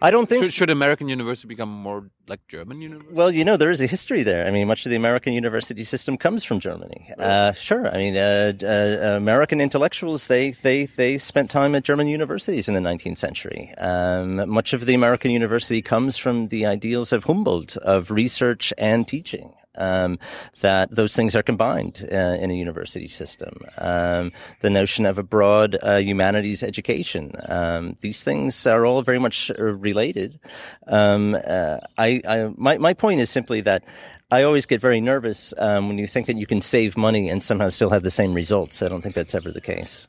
I 0.00 0.10
don't 0.10 0.28
think 0.28 0.44
should, 0.44 0.54
should, 0.54 0.70
American 0.70 1.08
university 1.08 1.48
become 1.48 1.70
more 1.70 2.10
like 2.28 2.46
German 2.48 2.82
university? 2.82 3.14
Well, 3.14 3.30
you 3.30 3.44
know, 3.44 3.56
there 3.56 3.70
is 3.70 3.80
a 3.80 3.86
history 3.86 4.22
there. 4.22 4.46
I 4.46 4.50
mean, 4.50 4.68
much 4.68 4.84
of 4.84 4.90
the 4.90 4.96
American 4.96 5.32
university 5.32 5.84
system 5.84 6.18
comes 6.18 6.44
from 6.44 6.60
Germany. 6.60 7.10
Uh, 7.18 7.52
sure. 7.52 7.88
I 7.88 7.96
mean, 7.96 8.16
uh, 8.16 8.52
uh, 8.62 9.16
American 9.16 9.60
intellectuals 9.60 10.26
they 10.26 10.50
they 10.50 10.84
they 10.84 11.16
spent 11.16 11.50
time 11.50 11.74
at 11.74 11.84
German 11.84 12.08
universities 12.08 12.68
in 12.68 12.74
the 12.74 12.80
19th 12.80 13.18
century. 13.18 13.72
Um, 13.78 14.48
much 14.50 14.74
of 14.74 14.84
the 14.84 14.94
American 14.94 15.30
university 15.30 15.80
comes 15.80 16.18
from 16.18 16.48
the 16.48 16.66
ideals 16.66 17.12
of 17.12 17.24
Humboldt 17.24 17.78
of 17.78 18.10
research 18.10 18.74
and 18.76 19.08
teaching 19.08 19.54
um, 19.76 20.18
that 20.60 20.90
those 20.90 21.14
things 21.14 21.36
are 21.36 21.42
combined 21.42 22.06
uh, 22.10 22.16
in 22.40 22.50
a 22.50 22.54
university 22.54 23.08
system. 23.08 23.58
Um, 23.78 24.32
the 24.60 24.70
notion 24.70 25.06
of 25.06 25.18
a 25.18 25.22
broad 25.22 25.76
uh, 25.82 25.96
humanities 25.96 26.62
education. 26.62 27.32
Um, 27.48 27.96
these 28.00 28.22
things 28.22 28.66
are 28.66 28.84
all 28.86 29.02
very 29.02 29.18
much 29.18 29.50
uh, 29.50 29.62
related. 29.62 30.38
Um, 30.86 31.34
uh, 31.34 31.78
I, 31.98 32.22
I, 32.26 32.50
my, 32.56 32.78
my 32.78 32.94
point 32.94 33.20
is 33.20 33.30
simply 33.30 33.60
that 33.62 33.84
I 34.30 34.42
always 34.42 34.66
get 34.66 34.80
very 34.80 35.00
nervous 35.00 35.54
um, 35.58 35.88
when 35.88 35.98
you 35.98 36.06
think 36.06 36.26
that 36.26 36.36
you 36.36 36.46
can 36.46 36.60
save 36.60 36.96
money 36.96 37.28
and 37.28 37.42
somehow 37.44 37.68
still 37.68 37.90
have 37.90 38.02
the 38.02 38.10
same 38.10 38.34
results. 38.34 38.82
I 38.82 38.88
don't 38.88 39.00
think 39.00 39.14
that's 39.14 39.34
ever 39.34 39.52
the 39.52 39.60
case. 39.60 40.08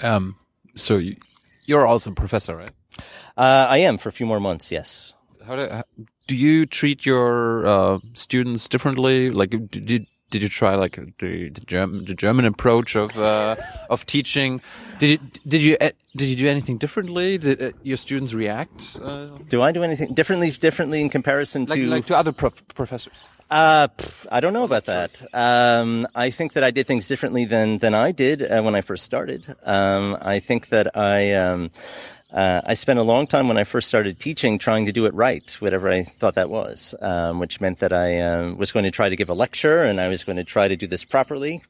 Um, 0.00 0.36
so 0.76 0.96
you, 0.96 1.16
you're 1.66 1.86
also 1.86 2.10
a 2.10 2.14
professor, 2.14 2.56
right? 2.56 2.72
Uh, 3.36 3.66
I 3.68 3.78
am 3.78 3.98
for 3.98 4.08
a 4.08 4.12
few 4.12 4.26
more 4.26 4.40
months. 4.40 4.72
Yes. 4.72 5.12
How 5.46 5.56
do, 5.56 5.68
how, 5.68 5.84
do 6.26 6.36
you 6.36 6.66
treat 6.66 7.04
your 7.04 7.66
uh, 7.66 7.98
students 8.14 8.68
differently? 8.68 9.30
Like, 9.30 9.50
did 9.50 9.90
you, 9.90 10.06
did 10.30 10.42
you 10.42 10.48
try 10.48 10.74
like 10.74 10.96
the, 11.18 11.48
the 11.50 11.60
German 11.60 12.04
the 12.06 12.14
German 12.14 12.44
approach 12.44 12.96
of 12.96 13.16
uh, 13.16 13.56
of 13.88 14.04
teaching? 14.06 14.60
Did 14.98 15.10
you 15.10 15.18
did 15.46 15.62
you 15.62 15.76
uh, 15.80 15.90
did 16.16 16.26
you 16.26 16.36
do 16.36 16.48
anything 16.48 16.78
differently? 16.78 17.38
Did 17.38 17.62
uh, 17.62 17.70
your 17.82 17.96
students 17.96 18.32
react? 18.32 18.96
Uh? 19.00 19.28
do 19.48 19.62
I 19.62 19.70
do 19.70 19.84
anything 19.84 20.12
differently 20.14 20.50
differently 20.50 21.00
in 21.00 21.08
comparison 21.08 21.66
like, 21.66 21.78
to 21.78 21.86
like 21.86 22.06
to 22.06 22.16
other 22.16 22.32
pro 22.32 22.50
professors? 22.74 23.14
Uh, 23.50 23.86
I 24.32 24.40
don't 24.40 24.54
know 24.54 24.64
about 24.64 24.86
that. 24.86 25.22
Um, 25.32 26.08
I 26.14 26.30
think 26.30 26.54
that 26.54 26.64
I 26.64 26.72
did 26.72 26.86
things 26.86 27.06
differently 27.06 27.44
than 27.44 27.78
than 27.78 27.94
I 27.94 28.10
did 28.10 28.42
uh, 28.42 28.62
when 28.62 28.74
I 28.74 28.80
first 28.80 29.04
started. 29.04 29.54
Um, 29.62 30.16
I 30.20 30.40
think 30.40 30.68
that 30.70 30.96
I. 30.96 31.32
Um, 31.34 31.70
uh, 32.34 32.60
I 32.66 32.74
spent 32.74 32.98
a 32.98 33.02
long 33.02 33.26
time 33.26 33.48
when 33.48 33.56
I 33.56 33.64
first 33.64 33.88
started 33.88 34.18
teaching 34.18 34.58
trying 34.58 34.86
to 34.86 34.92
do 34.92 35.06
it 35.06 35.14
right, 35.14 35.50
whatever 35.60 35.88
I 35.88 36.02
thought 36.02 36.34
that 36.34 36.50
was, 36.50 36.94
um, 37.00 37.38
which 37.38 37.60
meant 37.60 37.78
that 37.78 37.92
I 37.92 38.20
um, 38.20 38.58
was 38.58 38.72
going 38.72 38.84
to 38.84 38.90
try 38.90 39.08
to 39.08 39.16
give 39.16 39.30
a 39.30 39.34
lecture 39.34 39.84
and 39.84 40.00
I 40.00 40.08
was 40.08 40.24
going 40.24 40.36
to 40.36 40.44
try 40.44 40.68
to 40.68 40.76
do 40.76 40.86
this 40.86 41.04
properly 41.04 41.62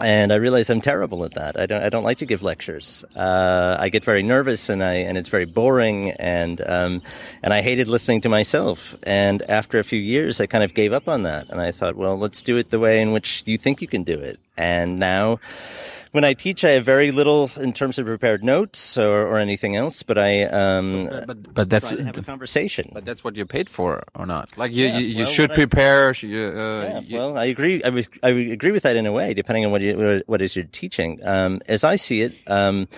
and 0.00 0.32
I 0.32 0.36
realize 0.36 0.70
I'm 0.70 0.80
terrible 0.80 1.24
at 1.24 1.34
that. 1.34 1.58
I 1.58 1.66
don't. 1.66 1.82
I 1.82 1.88
don't 1.88 2.04
like 2.04 2.18
to 2.18 2.26
give 2.26 2.42
lectures. 2.42 3.04
Uh, 3.16 3.76
I 3.80 3.88
get 3.88 4.04
very 4.04 4.22
nervous, 4.22 4.68
and 4.68 4.84
I 4.84 4.94
and 4.94 5.18
it's 5.18 5.28
very 5.28 5.46
boring, 5.46 6.12
and 6.12 6.60
um, 6.60 7.02
and 7.42 7.52
I 7.52 7.62
hated 7.62 7.88
listening 7.88 8.20
to 8.20 8.28
myself. 8.28 8.94
And 9.02 9.42
after 9.50 9.78
a 9.78 9.84
few 9.84 9.98
years, 9.98 10.40
I 10.40 10.46
kind 10.46 10.62
of 10.62 10.74
gave 10.74 10.92
up 10.92 11.08
on 11.08 11.24
that, 11.24 11.48
and 11.48 11.60
I 11.60 11.72
thought, 11.72 11.96
well, 11.96 12.16
let's 12.16 12.42
do 12.42 12.56
it 12.58 12.70
the 12.70 12.78
way 12.78 13.00
in 13.00 13.12
which 13.12 13.42
you 13.46 13.58
think 13.58 13.82
you 13.82 13.88
can 13.88 14.04
do 14.04 14.14
it. 14.14 14.38
And 14.56 14.98
now 14.98 15.40
when 16.12 16.24
I 16.24 16.32
teach, 16.34 16.64
I 16.64 16.70
have 16.70 16.84
very 16.84 17.10
little 17.10 17.50
in 17.58 17.72
terms 17.72 17.98
of 17.98 18.06
prepared 18.06 18.42
notes 18.44 18.96
or, 18.98 19.26
or 19.26 19.38
anything 19.38 19.76
else. 19.76 20.02
But 20.02 20.18
I, 20.18 20.44
um, 20.44 21.06
but, 21.10 21.26
but, 21.26 21.54
but 21.54 21.70
that's 21.70 21.90
have 21.90 22.16
a 22.18 22.22
conversation. 22.22 22.90
But 22.94 23.04
that's 23.04 23.22
what 23.24 23.36
you're 23.36 23.46
paid 23.46 23.68
for, 23.68 24.02
or 24.14 24.26
not? 24.26 24.56
Like 24.56 24.72
you, 24.72 24.86
Yeah, 24.86 24.98
you, 24.98 25.06
you 25.06 25.24
well, 25.24 25.32
should 25.32 25.50
what 25.50 25.58
I- 25.58 25.62
prepare. 25.64 26.14
You, 26.20 26.38
uh, 26.38 26.82
Yeah, 26.82 27.00
you- 27.00 27.16
well, 27.18 27.36
I 27.38 27.44
agree. 27.46 27.82
I, 27.82 27.88
was, 27.90 28.08
I 28.22 28.30
agree 28.30 28.72
with 28.72 28.82
that 28.84 28.96
in 28.96 29.06
a 29.06 29.12
way, 29.12 29.34
depending 29.34 29.64
on 29.64 29.70
what 29.72 29.80
you, 29.80 30.22
what 30.26 30.40
is 30.42 30.56
you're 30.56 30.64
teaching. 30.66 31.20
Um, 31.24 31.60
as 31.68 31.84
I 31.84 31.96
see 31.96 32.22
it, 32.22 32.32
um, 32.46 32.88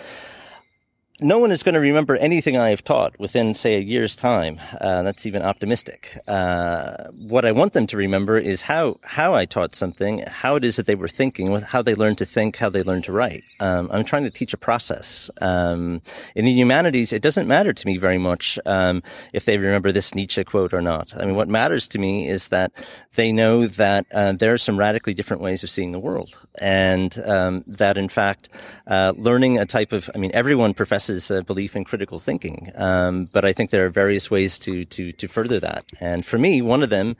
no 1.20 1.38
one 1.38 1.50
is 1.50 1.62
going 1.62 1.74
to 1.74 1.80
remember 1.80 2.16
anything 2.16 2.56
I 2.56 2.70
have 2.70 2.82
taught 2.82 3.18
within, 3.18 3.54
say, 3.54 3.76
a 3.76 3.80
year's 3.80 4.16
time. 4.16 4.60
Uh, 4.80 5.02
that's 5.02 5.26
even 5.26 5.42
optimistic. 5.42 6.18
Uh, 6.26 7.08
what 7.18 7.44
I 7.44 7.52
want 7.52 7.72
them 7.72 7.86
to 7.88 7.96
remember 7.96 8.38
is 8.38 8.62
how 8.62 8.98
how 9.02 9.34
I 9.34 9.44
taught 9.44 9.74
something, 9.74 10.24
how 10.26 10.56
it 10.56 10.64
is 10.64 10.76
that 10.76 10.86
they 10.86 10.94
were 10.94 11.08
thinking, 11.08 11.54
how 11.60 11.82
they 11.82 11.94
learned 11.94 12.18
to 12.18 12.24
think, 12.24 12.56
how 12.56 12.70
they 12.70 12.82
learned 12.82 13.04
to 13.04 13.12
write. 13.12 13.44
Um, 13.60 13.88
I'm 13.92 14.04
trying 14.04 14.24
to 14.24 14.30
teach 14.30 14.54
a 14.54 14.58
process. 14.58 15.30
Um, 15.40 16.02
in 16.34 16.44
the 16.44 16.52
humanities, 16.52 17.12
it 17.12 17.22
doesn't 17.22 17.46
matter 17.46 17.72
to 17.72 17.86
me 17.86 17.96
very 17.98 18.18
much 18.18 18.58
um, 18.66 19.02
if 19.32 19.44
they 19.44 19.58
remember 19.58 19.92
this 19.92 20.14
Nietzsche 20.14 20.44
quote 20.44 20.72
or 20.72 20.80
not. 20.80 21.14
I 21.16 21.24
mean, 21.24 21.34
what 21.34 21.48
matters 21.48 21.88
to 21.88 21.98
me 21.98 22.28
is 22.28 22.48
that 22.48 22.72
they 23.16 23.32
know 23.32 23.66
that 23.66 24.06
uh, 24.12 24.32
there 24.32 24.52
are 24.52 24.58
some 24.58 24.78
radically 24.78 25.14
different 25.14 25.42
ways 25.42 25.62
of 25.64 25.70
seeing 25.70 25.92
the 25.92 25.98
world, 25.98 26.38
and 26.58 27.16
um, 27.24 27.64
that 27.66 27.98
in 27.98 28.08
fact, 28.08 28.48
uh, 28.86 29.12
learning 29.16 29.58
a 29.58 29.66
type 29.66 29.92
of, 29.92 30.10
I 30.14 30.18
mean, 30.18 30.30
everyone 30.32 30.74
professes 30.74 31.09
a 31.10 31.42
belief 31.42 31.76
in 31.76 31.84
critical 31.84 32.18
thinking, 32.18 32.70
um, 32.74 33.26
but 33.32 33.44
I 33.44 33.52
think 33.52 33.70
there 33.70 33.86
are 33.86 33.90
various 33.90 34.30
ways 34.30 34.58
to 34.60 34.84
to 34.86 35.12
to 35.12 35.28
further 35.28 35.60
that. 35.60 35.84
And 36.00 36.24
for 36.24 36.38
me, 36.38 36.62
one 36.62 36.82
of 36.82 36.90
them 36.90 37.16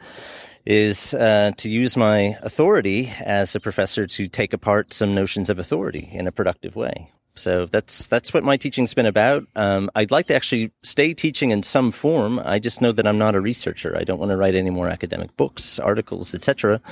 is 0.66 1.14
uh, 1.14 1.52
to 1.56 1.70
use 1.70 1.96
my 1.96 2.36
authority 2.42 3.12
as 3.20 3.54
a 3.54 3.60
professor 3.60 4.06
to 4.06 4.28
take 4.28 4.52
apart 4.52 4.92
some 4.92 5.14
notions 5.14 5.50
of 5.50 5.58
authority 5.58 6.08
in 6.12 6.26
a 6.26 6.32
productive 6.32 6.76
way. 6.76 7.10
So 7.36 7.66
that's 7.66 8.06
that's 8.06 8.34
what 8.34 8.44
my 8.44 8.56
teaching's 8.56 8.92
been 8.92 9.06
about. 9.06 9.46
Um, 9.56 9.90
I'd 9.94 10.10
like 10.10 10.26
to 10.26 10.34
actually 10.34 10.72
stay 10.82 11.14
teaching 11.14 11.50
in 11.50 11.62
some 11.62 11.90
form. 11.90 12.38
I 12.38 12.58
just 12.58 12.82
know 12.82 12.92
that 12.92 13.06
I'm 13.06 13.18
not 13.18 13.34
a 13.34 13.40
researcher. 13.40 13.96
I 13.96 14.04
don't 14.04 14.18
want 14.18 14.30
to 14.30 14.36
write 14.36 14.54
any 14.54 14.70
more 14.70 14.88
academic 14.88 15.34
books, 15.36 15.78
articles, 15.78 16.34
etc. 16.34 16.82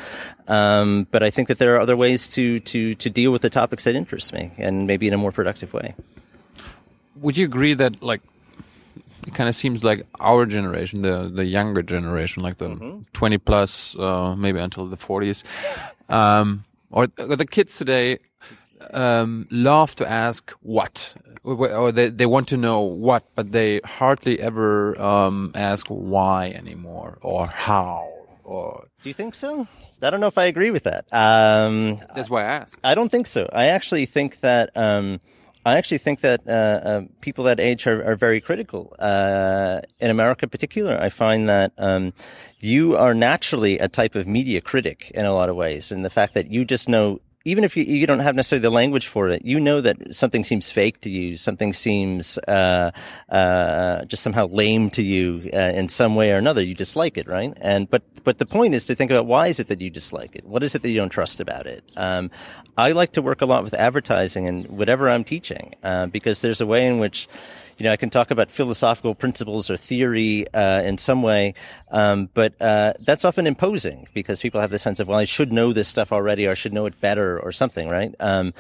Um, 0.47 1.07
but 1.11 1.23
I 1.23 1.31
think 1.31 1.49
that 1.49 1.59
there 1.59 1.75
are 1.75 1.81
other 1.81 1.97
ways 1.97 2.29
to 2.31 2.61
to 2.61 2.95
to 2.95 3.11
deal 3.11 3.31
with 3.31 3.43
the 3.43 3.51
topics 3.51 3.85
that 3.85 3.95
interest 3.95 4.33
me, 4.33 4.53
and 4.57 4.87
maybe 4.87 5.07
in 5.07 5.13
a 5.13 5.19
more 5.19 5.33
productive 5.33 5.75
way. 5.75 5.95
Would 7.21 7.37
you 7.37 7.45
agree 7.45 7.75
that 7.75 8.03
like 8.03 8.21
it 9.27 9.35
kind 9.35 9.49
of 9.49 9.55
seems 9.55 9.85
like 9.85 10.07
our 10.21 10.47
generation, 10.47 11.03
the 11.03 11.29
the 11.33 11.45
younger 11.45 11.83
generation, 11.83 12.43
like 12.43 12.59
the 12.59 12.69
Mm-hmm. 12.69 13.03
20 13.13 13.39
plus, 13.39 13.97
uh, 13.99 14.35
maybe 14.37 14.59
until 14.59 14.87
the 14.87 14.97
40s, 14.97 15.43
um, 16.09 16.65
or, 16.91 17.09
or 17.19 17.37
the 17.37 17.47
kids 17.47 17.77
today, 17.77 18.19
um, 18.93 19.47
love 19.51 19.95
to 19.97 20.09
ask 20.09 20.51
what, 20.63 21.15
or 21.43 21.69
or 21.71 21.93
they 21.93 22.09
they 22.09 22.27
want 22.27 22.49
to 22.49 22.57
know 22.57 22.81
what, 22.81 23.25
but 23.35 23.53
they 23.53 23.81
hardly 23.85 24.41
ever 24.41 24.99
um, 25.01 25.51
ask 25.55 25.87
why 25.89 26.49
anymore 26.51 27.19
or 27.23 27.47
how 27.47 28.09
or. 28.45 28.87
Do 29.03 29.11
you 29.11 29.15
think 29.15 29.35
so? 29.35 29.67
I 30.01 30.11
don't 30.11 30.21
know 30.21 30.29
if 30.29 30.39
I 30.39 30.45
agree 30.45 30.71
with 30.71 30.85
that. 30.85 31.07
Um, 31.13 31.99
That's 32.15 32.31
why 32.31 32.43
I 32.43 32.47
ask. 32.47 32.79
I 32.85 32.95
don't 32.95 33.11
think 33.11 33.27
so. 33.27 33.49
I 33.53 33.67
actually 33.67 34.07
think 34.07 34.41
that 34.41 34.71
um, 34.77 35.21
I 35.69 35.77
actually 35.77 35.99
think 35.99 36.21
that 36.21 36.41
uh, 36.49 36.51
uh, 36.51 37.03
people 37.21 37.45
that 37.45 37.61
age 37.61 37.87
are, 37.87 38.03
are 38.03 38.17
very 38.17 38.41
critical. 38.41 38.95
Uh, 38.99 39.81
in 40.01 40.11
America, 40.11 40.47
in 40.47 40.51
particular, 40.51 40.99
I 41.01 41.11
find 41.11 41.49
that 41.49 41.73
um, 41.77 42.15
you 42.59 42.97
are 42.97 43.13
naturally 43.13 43.79
a 43.79 43.89
type 43.89 44.15
of 44.15 44.27
media 44.27 44.61
critic 44.61 45.11
in 45.15 45.27
a 45.27 45.35
lot 45.35 45.49
of 45.51 45.57
ways, 45.57 45.93
and 45.93 46.05
the 46.05 46.11
fact 46.11 46.35
that 46.35 46.51
you 46.51 46.65
just 46.65 46.89
know. 46.89 47.21
Even 47.45 47.65
if 47.65 47.77
you, 47.77 47.85
you 47.85 48.07
don't 48.07 48.19
have 48.19 48.35
necessarily 48.35 48.63
the 48.63 48.71
language 48.71 49.07
for 49.07 49.29
it, 49.29 49.45
you 49.45 49.61
know 49.61 49.81
that 49.81 50.15
something 50.15 50.45
seems 50.45 50.71
fake 50.71 51.01
to 51.03 51.11
you, 51.11 51.37
something 51.37 51.73
seems 51.73 52.37
uh, 52.49 52.91
uh, 53.29 54.05
just 54.05 54.23
somehow 54.23 54.47
lame 54.49 54.91
to 54.91 55.03
you 55.03 55.49
uh, 55.55 55.57
in 55.57 55.89
some 55.89 56.15
way 56.15 56.33
or 56.33 56.37
another. 56.37 56.63
You 56.63 56.75
dislike 56.75 57.17
it, 57.17 57.27
right? 57.29 57.53
And 57.61 57.89
but 57.89 58.03
but 58.25 58.39
the 58.39 58.47
point 58.47 58.75
is 58.75 58.87
to 58.87 58.95
think 58.95 59.11
about 59.11 59.27
why 59.27 59.47
is 59.47 59.61
it 59.61 59.69
that 59.69 59.81
you 59.81 59.89
dislike 59.89 60.35
it? 60.35 60.45
What 60.45 60.63
is 60.63 60.75
it 60.75 60.83
that 60.83 60.91
you 60.91 60.97
don't 60.97 61.11
trust 61.11 61.41
about 61.41 61.67
it? 61.67 61.85
Um, 61.97 62.31
I 62.77 62.93
like 62.93 63.13
to 63.13 63.23
work 63.23 63.41
a 63.41 63.47
lot 63.47 63.65
with 63.65 63.75
advertising 63.75 64.49
and 64.49 64.67
whatever 64.67 65.09
I'm 65.09 65.25
teaching 65.25 65.75
uh, 65.83 66.07
because 66.07 66.43
there's 66.43 66.61
a 66.61 66.67
way 66.67 66.87
in 66.87 66.99
which 66.99 67.29
you 67.79 67.85
know, 67.85 67.93
I 67.93 67.97
can 67.97 68.11
talk 68.11 68.31
about 68.31 68.51
philosophical 68.51 69.15
principles 69.15 69.71
or 69.71 69.77
theory 69.77 70.47
uh, 70.53 70.83
in 70.83 70.99
some 70.99 71.23
way, 71.23 71.55
um, 71.91 72.29
but 72.35 72.61
uh, 72.61 72.95
that's 73.01 73.25
often 73.25 73.47
imposing 73.47 74.09
because 74.15 74.43
people 74.43 74.61
have 74.61 74.71
the 74.71 74.79
sense 74.79 74.99
of, 74.99 75.07
well, 75.07 75.19
I 75.19 75.25
should 75.25 75.53
know 75.53 75.73
this 75.73 75.87
stuff 75.87 76.13
already, 76.13 76.47
or 76.47 76.51
I 76.51 76.55
should 76.55 76.73
know 76.73 76.87
it 76.87 77.01
better, 77.01 77.39
or 77.39 77.53
something, 77.53 77.89
right? 77.89 78.13
Um, 78.19 78.53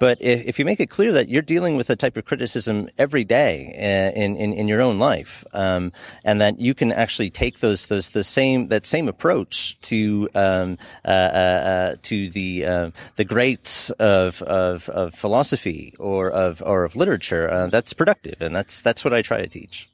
but 0.00 0.20
if, 0.20 0.44
if 0.46 0.58
you 0.58 0.64
make 0.64 0.80
it 0.80 0.90
clear 0.90 1.12
that 1.12 1.28
you're 1.28 1.42
dealing 1.42 1.76
with 1.76 1.88
a 1.88 1.96
type 1.96 2.16
of 2.16 2.24
criticism 2.24 2.88
every 2.98 3.22
day 3.22 3.74
uh, 3.78 4.18
in 4.18 4.36
in, 4.36 4.52
in 4.52 4.66
your 4.66 4.82
own 4.82 4.98
life, 4.98 5.44
um, 5.52 5.92
and 6.24 6.40
that 6.40 6.58
you 6.58 6.74
can 6.74 6.90
actually 6.90 7.30
take 7.30 7.60
those 7.60 7.86
those 7.86 8.08
the 8.10 8.24
same 8.24 8.68
that 8.68 8.86
same 8.86 9.08
approach 9.08 9.78
to 9.82 10.28
um, 10.34 10.78
uh, 11.04 11.08
uh, 11.08 11.12
uh, 11.12 11.96
to 12.02 12.28
the 12.30 12.92
the 13.14 13.24
greats 13.24 13.90
of, 13.90 14.42
of 14.42 14.88
of 14.88 15.14
philosophy 15.14 15.94
or 15.98 16.30
of 16.30 16.60
or 16.66 16.84
of 16.84 16.96
literature, 16.96 17.68
that's 17.70 17.92
productive, 17.92 18.40
and 18.40 18.54
that's 18.54 18.63
that's 18.64 18.80
that's 18.80 19.04
what 19.04 19.12
I 19.12 19.20
try 19.20 19.42
to 19.42 19.46
teach. 19.46 19.90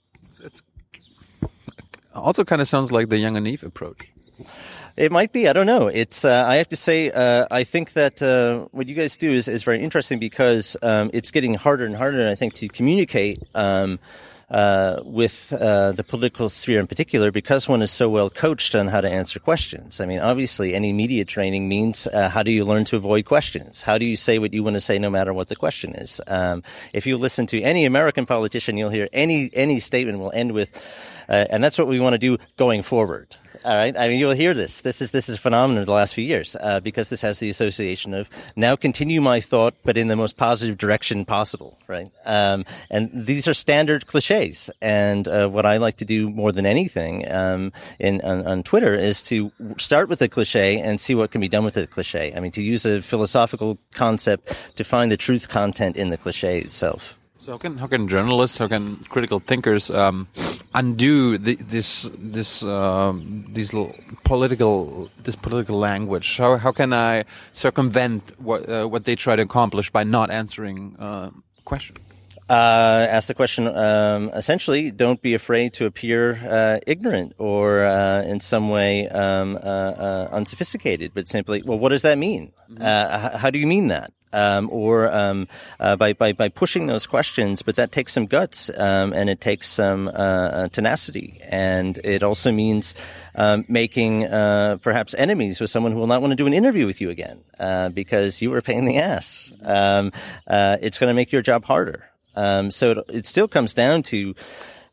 Also, 2.15 2.45
kind 2.45 2.63
of 2.63 2.69
sounds 2.69 2.93
like 2.93 3.09
the 3.09 3.19
young 3.19 3.37
and 3.37 3.47
Eve 3.47 3.65
approach. 3.65 4.13
It 4.97 5.11
might 5.11 5.33
be. 5.33 5.49
I 5.49 5.53
don't 5.53 5.67
know. 5.67 5.89
It's. 5.89 6.25
Uh, 6.25 6.45
I 6.47 6.57
have 6.57 6.69
to 6.69 6.77
say. 6.77 7.11
Uh, 7.11 7.47
I 7.51 7.65
think 7.65 7.95
that 7.95 8.23
uh, 8.23 8.67
what 8.71 8.87
you 8.87 8.95
guys 8.95 9.17
do 9.17 9.31
is, 9.31 9.49
is 9.49 9.65
very 9.65 9.83
interesting 9.83 10.19
because 10.19 10.77
um, 10.83 11.11
it's 11.13 11.31
getting 11.31 11.55
harder 11.55 11.85
and 11.85 11.97
harder. 11.97 12.29
I 12.29 12.35
think 12.37 12.55
to 12.55 12.69
communicate 12.69 13.39
um, 13.55 13.99
uh, 14.51 15.01
with 15.05 15.53
uh, 15.53 15.93
the 15.93 16.03
political 16.03 16.49
sphere 16.49 16.81
in 16.81 16.87
particular 16.87 17.31
because 17.31 17.69
one 17.69 17.83
is 17.83 17.91
so 17.91 18.09
well 18.09 18.29
coached 18.29 18.75
on 18.75 18.89
how 18.89 19.01
to 19.01 19.09
answer 19.09 19.39
questions. 19.39 20.01
I 20.01 20.07
mean, 20.07 20.21
obviously, 20.21 20.75
any 20.75 20.93
media 20.93 21.25
training 21.25 21.69
means 21.69 22.07
uh, 22.07 22.29
how 22.29 22.43
do 22.43 22.51
you 22.51 22.65
learn 22.65 22.85
to 22.87 22.97
avoid 22.97 23.25
questions? 23.25 23.81
How 23.81 23.99
do 23.99 24.05
you 24.05 24.17
say 24.17 24.39
what 24.39 24.53
you 24.53 24.63
want 24.63 24.75
to 24.75 24.81
say 24.81 24.99
no 24.99 25.11
matter 25.11 25.33
what 25.33 25.49
the 25.49 25.57
question 25.57 25.95
is? 25.95 26.21
Um, 26.27 26.63
if 26.93 27.07
you 27.07 27.17
listen 27.17 27.47
to 27.49 27.63
any 27.63 27.85
American 27.85 28.27
politician, 28.27 28.77
you'll 28.77 28.91
hear 28.91 29.09
any 29.13 29.51
any 29.55 29.81
statement 29.81 30.19
will 30.19 30.33
end 30.33 30.53
with, 30.53 30.77
uh, 31.29 31.47
and 31.51 31.63
that's 31.63 31.79
what 31.79 31.87
we 31.87 32.01
want 32.01 32.15
to 32.15 32.19
do 32.19 32.39
going 32.57 32.83
forward. 32.83 33.37
All 33.63 33.75
right. 33.75 33.95
I 33.97 34.09
mean, 34.09 34.19
you'll 34.19 34.31
hear 34.33 34.55
this. 34.55 34.81
This 34.81 35.03
is 35.03 35.11
this 35.11 35.29
is 35.29 35.35
a 35.35 35.39
phenomenon 35.39 35.81
of 35.81 35.87
the 35.87 35.93
last 35.93 36.15
few 36.15 36.25
years 36.25 36.57
uh, 36.61 36.81
because 36.81 37.11
this 37.11 37.21
has 37.21 37.41
the 37.41 37.51
association 37.51 38.15
of 38.15 38.31
now 38.57 38.75
continue 38.75 39.21
my 39.21 39.41
thought, 39.41 39.75
but 39.85 39.99
in 39.99 40.09
the 40.09 40.17
most 40.17 40.39
positive 40.39 40.79
direction 40.79 41.27
possible. 41.27 41.79
Right. 41.87 42.09
Um, 42.25 42.65
and 42.91 43.11
these 43.13 43.47
are 43.47 43.55
standard 43.55 44.07
cliches. 44.07 44.71
And 44.81 45.29
uh, 45.29 45.49
what 45.49 45.67
I 45.67 45.77
like 45.77 45.99
to 45.99 46.07
do 46.07 46.31
more 46.31 46.53
than 46.53 46.65
anything 46.65 47.31
um, 47.31 47.73
in 47.99 48.23
on, 48.23 48.47
on 48.47 48.63
Twitter 48.63 48.95
is 48.95 49.23
to 49.25 49.53
start 49.77 50.09
with 50.09 50.23
a 50.23 50.29
cliche 50.29 50.81
and 50.81 50.99
see 50.99 51.15
what 51.15 51.31
can 51.31 51.43
be 51.43 51.49
done 51.49 51.65
with 51.65 51.75
the 51.75 51.87
cliche. 51.87 52.33
I 52.35 52.41
mean, 52.41 52.53
to 52.53 52.63
use 52.63 52.87
a 52.87 53.03
philosophical 53.03 53.79
concept 53.93 54.57
to 54.77 54.85
find 54.85 55.13
the 55.13 55.19
truth 55.19 55.49
content 55.51 55.97
in 55.97 56.09
the 56.09 56.17
cliche 56.17 56.61
itself. 56.61 57.19
So 57.41 57.53
how 57.53 57.59
can 57.59 57.79
how 57.79 57.87
can 57.87 58.07
journalists, 58.07 58.59
how 58.59 58.69
can 58.69 58.97
critical 59.09 59.41
thinkers 59.41 59.91
um, 59.91 60.29
undo 60.75 61.39
the, 61.39 61.57
this 61.57 62.11
this 62.19 62.63
um, 62.63 63.47
these 63.53 63.73
political 64.25 65.11
this 65.23 65.37
political 65.37 65.79
language? 65.79 66.37
How 66.37 66.57
how 66.57 66.73
can 66.73 66.93
I 66.93 67.25
circumvent 67.53 68.39
what 68.41 68.69
uh, 68.69 68.87
what 68.87 69.05
they 69.05 69.17
try 69.17 69.37
to 69.37 69.43
accomplish 69.43 69.91
by 69.91 70.05
not 70.05 70.31
answering 70.31 70.97
uh, 70.99 71.31
questions? 71.65 71.99
Uh, 72.51 73.07
ask 73.09 73.29
the 73.29 73.35
question. 73.35 73.69
Um, 73.69 74.31
essentially, 74.31 74.91
don't 74.91 75.23
be 75.23 75.35
afraid 75.35 75.73
to 75.75 75.87
appear 75.87 76.35
uh, 76.51 76.81
ignorant 76.85 77.33
or 77.39 77.85
uh, 77.85 78.23
in 78.23 78.41
some 78.41 78.69
way 78.69 79.07
um, 79.09 79.55
uh, 79.55 79.61
uh, 79.61 80.29
unsophisticated, 80.33 81.13
but 81.15 81.29
simply, 81.29 81.63
well, 81.63 81.79
what 81.79 81.91
does 81.91 82.03
that 82.03 82.19
mean? 82.19 82.53
Uh, 82.81 83.39
how 83.39 83.51
do 83.51 83.61
you 83.61 83.69
mean 83.69 83.87
that? 83.87 84.13
Um, 84.33 84.69
or 84.71 85.11
um, 85.13 85.49
uh, 85.79 85.97
by, 85.97 86.13
by 86.13 86.33
by 86.33 86.49
pushing 86.49 86.87
those 86.87 87.07
questions. 87.07 87.63
But 87.63 87.77
that 87.77 87.93
takes 87.93 88.13
some 88.13 88.27
guts 88.27 88.71
um, 88.77 89.13
and 89.13 89.29
it 89.31 89.41
takes 89.41 89.69
some 89.69 90.09
uh, 90.09 90.11
uh, 90.11 90.69
tenacity, 90.69 91.41
and 91.45 91.99
it 92.05 92.23
also 92.23 92.53
means 92.53 92.95
um, 93.35 93.65
making 93.69 94.27
uh, 94.27 94.79
perhaps 94.81 95.15
enemies 95.15 95.61
with 95.61 95.71
someone 95.71 95.93
who 95.93 95.99
will 95.99 96.07
not 96.07 96.21
want 96.21 96.33
to 96.33 96.37
do 96.37 96.47
an 96.47 96.55
interview 96.55 96.87
with 96.87 97.01
you 97.01 97.11
again 97.11 97.41
uh, 97.59 97.89
because 97.89 98.43
you 98.43 98.51
were 98.51 98.59
a 98.59 98.63
pain 98.63 98.79
in 98.79 98.85
the 98.85 98.99
ass. 98.99 99.51
Um, 99.63 100.13
uh, 100.47 100.79
it's 100.81 100.99
going 100.99 101.09
to 101.09 101.15
make 101.15 101.33
your 101.33 101.43
job 101.43 101.65
harder. 101.65 102.09
Um, 102.37 102.71
so 102.71 102.93
it, 102.93 102.99
it 103.09 103.27
still 103.27 103.49
comes 103.49 103.75
down 103.75 104.03
to 104.05 104.35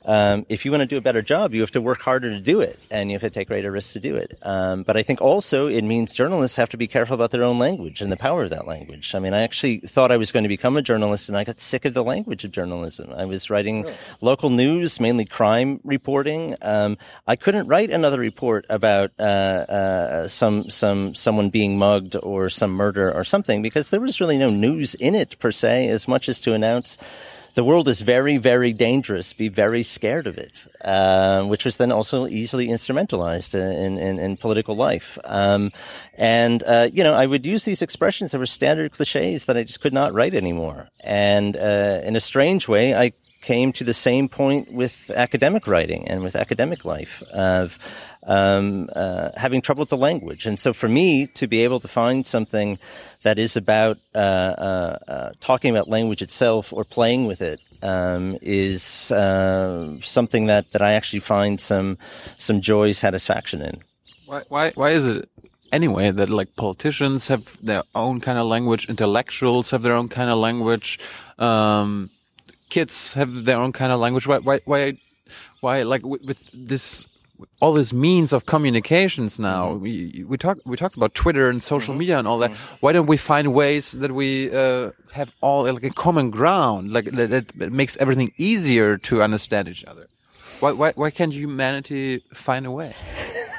um, 0.05 0.45
if 0.47 0.63
you 0.63 0.71
want 0.71 0.81
to 0.81 0.85
do 0.85 0.97
a 0.97 1.01
better 1.01 1.21
job, 1.21 1.53
you 1.53 1.61
have 1.61 1.71
to 1.71 1.81
work 1.81 1.99
harder 1.99 2.29
to 2.29 2.39
do 2.39 2.61
it, 2.61 2.79
and 2.89 3.09
you 3.09 3.15
have 3.15 3.21
to 3.21 3.29
take 3.29 3.47
greater 3.49 3.71
risks 3.71 3.93
to 3.93 3.99
do 3.99 4.15
it. 4.15 4.37
Um, 4.41 4.83
but 4.83 4.95
I 4.95 5.03
think 5.03 5.21
also 5.21 5.67
it 5.67 5.83
means 5.83 6.13
journalists 6.13 6.55
have 6.55 6.69
to 6.69 6.77
be 6.77 6.87
careful 6.87 7.15
about 7.15 7.31
their 7.31 7.43
own 7.43 7.59
language 7.59 8.01
and 8.01 8.11
the 8.11 8.17
power 8.17 8.43
of 8.43 8.51
that 8.51 8.67
language. 8.67 9.13
I 9.15 9.19
mean, 9.19 9.33
I 9.33 9.41
actually 9.41 9.79
thought 9.79 10.11
I 10.11 10.17
was 10.17 10.31
going 10.31 10.43
to 10.43 10.49
become 10.49 10.77
a 10.77 10.81
journalist, 10.81 11.27
and 11.27 11.37
I 11.37 11.43
got 11.43 11.59
sick 11.59 11.83
of 11.83 11.93
the 11.93 12.03
language 12.03 12.45
of 12.45 12.51
journalism. 12.51 13.11
I 13.11 13.25
was 13.25 13.49
writing 13.49 13.83
really? 13.83 13.95
local 14.21 14.49
news, 14.49 14.99
mainly 14.99 15.25
crime 15.25 15.81
reporting. 15.83 16.55
Um, 16.61 16.97
I 17.27 17.35
couldn't 17.35 17.67
write 17.67 17.89
another 17.89 18.19
report 18.19 18.65
about 18.69 19.11
uh, 19.19 19.23
uh, 19.23 20.27
some 20.29 20.69
some 20.69 21.15
someone 21.15 21.49
being 21.49 21.77
mugged 21.77 22.15
or 22.15 22.49
some 22.49 22.71
murder 22.71 23.11
or 23.13 23.23
something 23.23 23.61
because 23.61 23.89
there 23.89 23.99
was 23.99 24.21
really 24.21 24.37
no 24.37 24.49
news 24.49 24.95
in 24.95 25.15
it 25.15 25.37
per 25.39 25.51
se, 25.51 25.89
as 25.89 26.07
much 26.07 26.29
as 26.29 26.39
to 26.41 26.53
announce 26.53 26.97
the 27.57 27.63
world 27.63 27.87
is 27.87 28.01
very, 28.01 28.37
very 28.37 28.71
dangerous. 28.71 29.33
Be 29.33 29.49
very 29.49 29.81
scared 29.81 30.27
of 30.27 30.37
it, 30.37 30.63
uh, 30.85 31.41
which 31.41 31.65
was 31.65 31.77
then 31.77 31.91
also 31.91 32.27
easily 32.27 32.67
instrumentalized 32.67 33.55
in, 33.55 33.97
in, 33.97 34.19
in 34.19 34.37
political 34.37 34.75
life. 34.75 35.17
Um, 35.25 35.71
and, 36.13 36.61
uh, 36.61 36.89
you 36.93 37.03
know, 37.03 37.15
I 37.15 37.25
would 37.25 37.47
use 37.47 37.63
these 37.63 37.81
expressions 37.81 38.31
that 38.31 38.37
were 38.37 38.45
standard 38.45 38.91
cliches 38.91 39.45
that 39.45 39.57
I 39.57 39.63
just 39.63 39.81
could 39.81 39.91
not 39.91 40.13
write 40.13 40.35
anymore. 40.35 40.89
And 40.99 41.57
uh, 41.57 42.01
in 42.03 42.15
a 42.15 42.19
strange 42.19 42.67
way, 42.67 42.93
I 42.93 43.13
came 43.41 43.71
to 43.73 43.83
the 43.83 43.93
same 43.93 44.27
point 44.27 44.71
with 44.71 45.11
academic 45.15 45.67
writing 45.67 46.07
and 46.07 46.23
with 46.23 46.35
academic 46.35 46.85
life 46.85 47.23
of 47.33 47.79
um, 48.23 48.89
uh, 48.95 49.29
having 49.37 49.61
trouble 49.61 49.81
with 49.81 49.89
the 49.89 49.97
language. 49.97 50.45
And 50.45 50.59
so 50.59 50.73
for 50.73 50.89
me 50.89 51.27
to 51.27 51.47
be 51.47 51.63
able 51.63 51.79
to 51.79 51.87
find 51.87 52.25
something 52.25 52.77
that 53.23 53.39
is 53.39 53.55
about 53.55 53.97
uh, 54.13 54.17
uh, 54.17 54.97
uh 55.07 55.31
talking 55.39 55.71
about 55.71 55.87
language 55.87 56.21
itself 56.21 56.73
or 56.73 56.83
playing 56.83 57.25
with 57.25 57.41
it 57.41 57.59
um, 57.81 58.37
is 58.41 59.11
uh, 59.11 59.99
something 60.01 60.47
that, 60.47 60.71
that 60.71 60.81
I 60.81 60.93
actually 60.93 61.19
find 61.19 61.59
some 61.59 61.97
some 62.37 62.61
joy 62.61 62.91
satisfaction 62.91 63.61
in. 63.61 63.81
Why 64.25 64.43
why 64.49 64.71
why 64.71 64.91
is 64.91 65.05
it 65.05 65.29
anyway 65.71 66.11
that 66.11 66.29
like 66.29 66.55
politicians 66.55 67.27
have 67.27 67.57
their 67.61 67.83
own 67.95 68.21
kind 68.21 68.37
of 68.37 68.47
language, 68.47 68.89
intellectuals 68.89 69.71
have 69.71 69.83
their 69.83 69.93
own 69.93 70.09
kind 70.09 70.29
of 70.29 70.37
language, 70.37 70.99
um, 71.37 72.09
kids 72.69 73.13
have 73.13 73.45
their 73.45 73.57
own 73.57 73.71
kind 73.71 73.91
of 73.91 73.99
language? 73.99 74.27
Why 74.27 74.39
why 74.39 74.59
why 74.65 74.97
why 75.61 75.83
like 75.83 76.05
with, 76.05 76.23
with 76.23 76.39
this 76.53 77.05
all 77.61 77.73
these 77.73 77.93
means 77.93 78.33
of 78.33 78.45
communications 78.45 79.37
now. 79.39 79.69
Mm 79.69 79.77
-hmm. 79.77 79.81
We 79.81 80.25
we 80.31 80.37
talk 80.37 80.57
we 80.65 80.77
talked 80.77 80.97
about 80.97 81.13
Twitter 81.13 81.49
and 81.49 81.63
social 81.63 81.93
mm 81.93 81.95
-hmm. 81.95 81.99
media 81.99 82.17
and 82.17 82.27
all 82.27 82.39
that. 82.39 82.51
Mm 82.51 82.57
-hmm. 82.57 82.77
Why 82.81 82.93
don't 82.93 83.09
we 83.09 83.17
find 83.17 83.53
ways 83.53 83.85
that 84.01 84.11
we 84.11 84.29
uh, 84.63 84.89
have 85.11 85.29
all 85.39 85.73
like 85.73 85.87
a 85.87 85.93
common 86.03 86.31
ground, 86.31 86.91
like 86.93 87.11
that, 87.11 87.29
that 87.59 87.71
makes 87.71 87.97
everything 87.97 88.33
easier 88.37 88.97
to 88.97 89.21
understand 89.21 89.67
each 89.67 89.85
other? 89.91 90.05
Why 90.61 90.71
why 90.81 90.91
why 90.95 91.11
can't 91.11 91.33
humanity 91.33 92.23
find 92.33 92.65
a 92.65 92.71
way? 92.71 92.91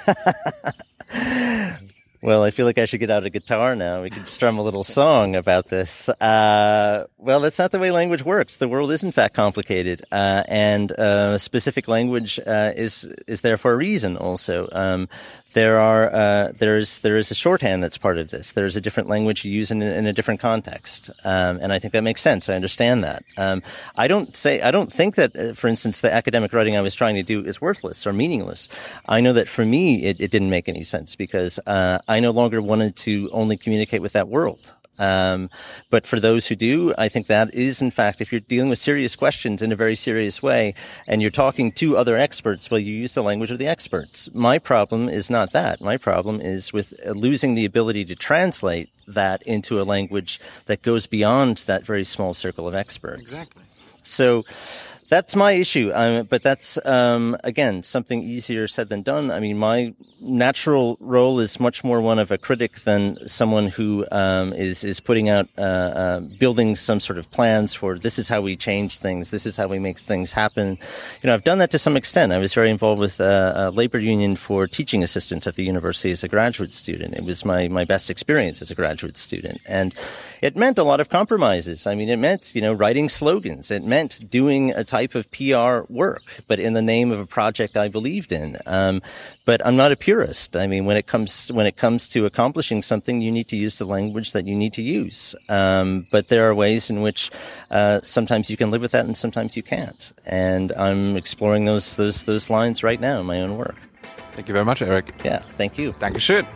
Well, 2.21 2.43
I 2.43 2.51
feel 2.51 2.67
like 2.67 2.79
I 2.79 2.85
should 2.85 2.99
get 2.99 3.11
out 3.11 3.25
a 3.25 3.31
guitar 3.31 3.77
now. 3.77 4.03
We 4.03 4.11
could 4.11 4.29
strum 4.29 4.59
a 4.59 4.63
little 4.63 4.83
song 4.83 5.37
about 5.37 5.69
this. 5.69 6.09
Uh, 6.09 7.07
well, 7.17 7.39
that's 7.39 7.61
not 7.61 7.71
the 7.71 7.79
way 7.79 7.93
language 7.93 8.25
works. 8.25 8.57
The 8.57 8.67
world 8.67 8.91
is 8.91 9.05
in 9.05 9.13
fact 9.13 9.35
complicated, 9.35 10.05
uh, 10.11 10.43
and 10.49 10.91
uh, 10.91 11.39
specific 11.39 11.87
language 11.87 12.41
uh, 12.45 12.73
is 12.75 13.05
is 13.29 13.43
there 13.43 13.57
for 13.57 13.73
a 13.73 13.77
reason. 13.77 14.17
Also, 14.17 14.69
um, 14.73 15.09
there 15.53 15.79
are 15.79 16.13
uh, 16.13 16.53
there's 16.59 17.03
there 17.03 17.17
is 17.17 17.31
a 17.31 17.35
shorthand 17.37 17.83
that's 17.83 17.99
part 17.99 18.19
of 18.19 18.31
this. 18.31 18.53
There's 18.53 18.75
a 18.75 18.81
different 18.81 19.09
language 19.09 19.45
you 19.45 19.53
use 19.53 19.71
in, 19.71 19.81
in 19.81 20.07
a 20.07 20.13
different 20.13 20.41
context, 20.41 21.11
um, 21.25 21.59
and 21.63 21.73
I 21.73 21.79
think 21.79 21.93
that 21.93 22.03
makes 22.03 22.21
sense. 22.21 22.49
I 22.49 22.55
understand 22.55 23.05
that. 23.05 23.25
Um, 23.37 23.63
I 23.97 24.09
don't 24.09 24.37
say 24.37 24.61
I 24.61 24.73
don't 24.73 24.93
think 24.93 25.15
that, 25.15 25.37
uh, 25.37 25.53
for 25.53 25.69
instance, 25.69 26.01
the 26.01 26.13
academic 26.13 26.53
writing 26.53 26.77
I 26.77 26.81
was 26.81 26.95
trying 26.95 27.15
to 27.15 27.23
do 27.23 27.45
is 27.45 27.61
worthless 27.61 28.07
or 28.09 28.13
meaningless. 28.13 28.69
I 29.09 29.21
know 29.21 29.33
that 29.35 29.49
for 29.49 29.65
me 29.65 30.05
it, 30.05 30.21
it 30.21 30.31
didn't 30.33 30.51
make 30.51 30.69
any 30.69 30.83
sense 30.83 31.15
because 31.15 31.61
uh, 31.67 31.99
I 32.09 32.21
no 32.21 32.31
longer 32.31 32.61
wanted 32.61 32.97
to 32.97 33.31
only 33.33 33.57
communicate 33.57 34.03
with 34.03 34.13
that 34.15 34.29
world. 34.29 34.75
Um, 34.99 35.49
but 35.91 36.07
for 36.07 36.19
those 36.19 36.47
who 36.47 36.57
do, 36.57 36.93
I 36.99 37.09
think 37.09 37.29
that 37.29 37.55
is, 37.55 37.81
in 37.81 37.91
fact, 37.91 38.21
if 38.21 38.33
you're 38.33 38.41
dealing 38.41 38.69
with 38.69 38.79
serious 38.79 39.15
questions 39.15 39.63
in 39.63 39.71
a 39.71 39.77
very 39.77 39.95
serious 39.95 40.43
way 40.43 40.75
and 41.07 41.23
you're 41.23 41.31
talking 41.31 41.71
to 41.73 41.97
other 41.97 42.17
experts, 42.17 42.71
well, 42.71 42.81
you 42.81 42.95
use 42.95 43.13
the 43.13 43.23
language 43.23 43.51
of 43.51 43.59
the 43.59 43.69
experts. 43.69 44.29
My 44.35 44.59
problem 44.59 45.09
is 45.09 45.31
not 45.31 45.53
that. 45.53 45.81
My 45.81 45.97
problem 45.97 46.41
is 46.41 46.73
with 46.73 46.93
losing 47.07 47.55
the 47.55 47.65
ability 47.65 48.05
to 48.07 48.17
translate 48.17 48.91
that 49.07 49.43
into 49.43 49.81
a 49.81 49.85
language 49.85 50.41
that 50.67 50.83
goes 50.83 51.07
beyond 51.07 51.59
that 51.59 51.87
very 51.87 52.05
small 52.05 52.35
circle 52.35 52.67
of 52.67 52.75
experts. 52.75 53.23
Exactly. 53.23 53.63
So, 54.03 54.45
that's 55.09 55.35
my 55.35 55.53
issue. 55.53 55.91
Um, 55.95 56.25
but 56.25 56.43
that's, 56.43 56.79
um, 56.85 57.37
again, 57.43 57.83
something 57.83 58.23
easier 58.23 58.67
said 58.67 58.89
than 58.89 59.03
done. 59.03 59.31
I 59.31 59.41
mean, 59.41 59.57
my 59.57 59.95
natural 60.21 60.99
role 61.01 61.41
is 61.41 61.59
much 61.59 61.83
more 61.83 62.01
one 62.01 62.19
of 62.19 62.31
a 62.31 62.39
critic 62.39 62.81
than 62.81 63.27
someone 63.27 63.69
who 63.69 64.07
um, 64.13 64.53
is 64.53 64.85
is 64.85 65.01
putting 65.01 65.29
out, 65.29 65.49
uh, 65.57 65.61
uh, 65.61 66.21
building 66.39 66.77
some 66.77 67.01
sort 67.01 67.19
of 67.19 67.31
plans 67.31 67.75
for 67.75 67.99
this 67.99 68.19
is 68.19 68.29
how 68.29 68.41
we 68.41 68.57
change 68.57 68.99
things, 68.99 69.31
this 69.31 69.47
is 69.47 69.57
how 69.57 69.67
we 69.67 69.79
make 69.79 69.99
things 69.99 70.33
happen. 70.33 70.79
You 71.23 71.29
know, 71.29 71.35
I've 71.35 71.45
done 71.45 71.59
that 71.59 71.71
to 71.71 71.79
some 71.79 71.97
extent. 71.97 72.33
I 72.33 72.39
was 72.39 72.53
very 72.53 72.71
involved 72.71 73.01
with 73.01 73.21
uh, 73.21 73.53
a 73.57 73.71
labor 73.71 73.99
union 73.99 74.37
for 74.37 74.67
teaching 74.67 75.03
assistants 75.03 75.47
at 75.47 75.55
the 75.55 75.65
university 75.65 76.11
as 76.11 76.23
a 76.23 76.29
graduate 76.29 76.75
student. 76.75 77.15
It 77.15 77.25
was 77.25 77.45
my, 77.45 77.69
my 77.69 77.85
best 77.85 78.11
experience 78.11 78.61
as 78.61 78.71
a 78.71 78.75
graduate 78.75 79.17
student. 79.17 79.61
And 79.67 79.95
it 80.43 80.57
meant 80.57 80.79
a 80.79 80.85
lot 80.85 81.01
of 81.01 81.09
compromises. 81.09 81.87
I 81.87 81.95
mean, 81.95 82.09
it 82.09 82.19
meant, 82.19 82.55
you 82.55 82.61
know, 82.61 82.73
writing 82.73 83.09
slogans. 83.09 83.71
It 83.71 83.85
meant 83.85 84.29
doing 84.29 84.73
a 84.73 84.85
type 84.85 84.98
type 84.99 85.15
of 85.15 85.31
PR 85.31 85.91
work, 85.93 86.25
but 86.49 86.59
in 86.59 86.73
the 86.73 86.83
name 86.83 87.13
of 87.13 87.21
a 87.21 87.27
project 87.27 87.77
I 87.77 87.89
believed 87.89 88.33
in. 88.33 88.57
Um, 88.67 89.01
but 89.45 89.65
I'm 89.65 89.77
not 89.77 89.93
a 89.93 89.97
purist. 89.97 90.57
I 90.57 90.67
mean, 90.67 90.85
when 90.87 90.97
it 90.97 91.07
comes 91.07 91.53
when 91.53 91.67
it 91.67 91.77
comes 91.77 92.09
to 92.09 92.27
accomplishing 92.27 92.83
something, 92.83 93.21
you 93.21 93.31
need 93.31 93.49
to 93.49 93.57
use 93.57 93.79
the 93.79 93.87
language 93.87 94.33
that 94.33 94.47
you 94.47 94.57
need 94.57 94.73
to 94.75 94.83
use. 94.83 95.37
Um, 95.49 96.07
but 96.11 96.29
there 96.29 96.49
are 96.49 96.55
ways 96.55 96.91
in 96.91 97.01
which 97.01 97.31
uh, 97.71 98.01
sometimes 98.03 98.51
you 98.51 98.57
can 98.57 98.71
live 98.73 98.83
with 98.83 98.93
that, 98.93 99.07
and 99.07 99.17
sometimes 99.17 99.57
you 99.57 99.63
can't. 99.63 100.13
And 100.27 100.73
I'm 100.77 101.17
exploring 101.17 101.65
those 101.65 101.97
those 101.97 102.25
those 102.25 102.51
lines 102.51 102.83
right 102.83 103.01
now 103.01 103.21
in 103.21 103.27
my 103.27 103.41
own 103.41 103.57
work. 103.57 103.79
Thank 104.35 104.49
you 104.49 104.55
very 104.55 104.65
much, 104.65 104.83
Eric. 104.83 105.07
Yeah, 105.25 105.43
thank 105.57 105.79
you. 105.79 105.93
Dankeschön. 105.93 106.47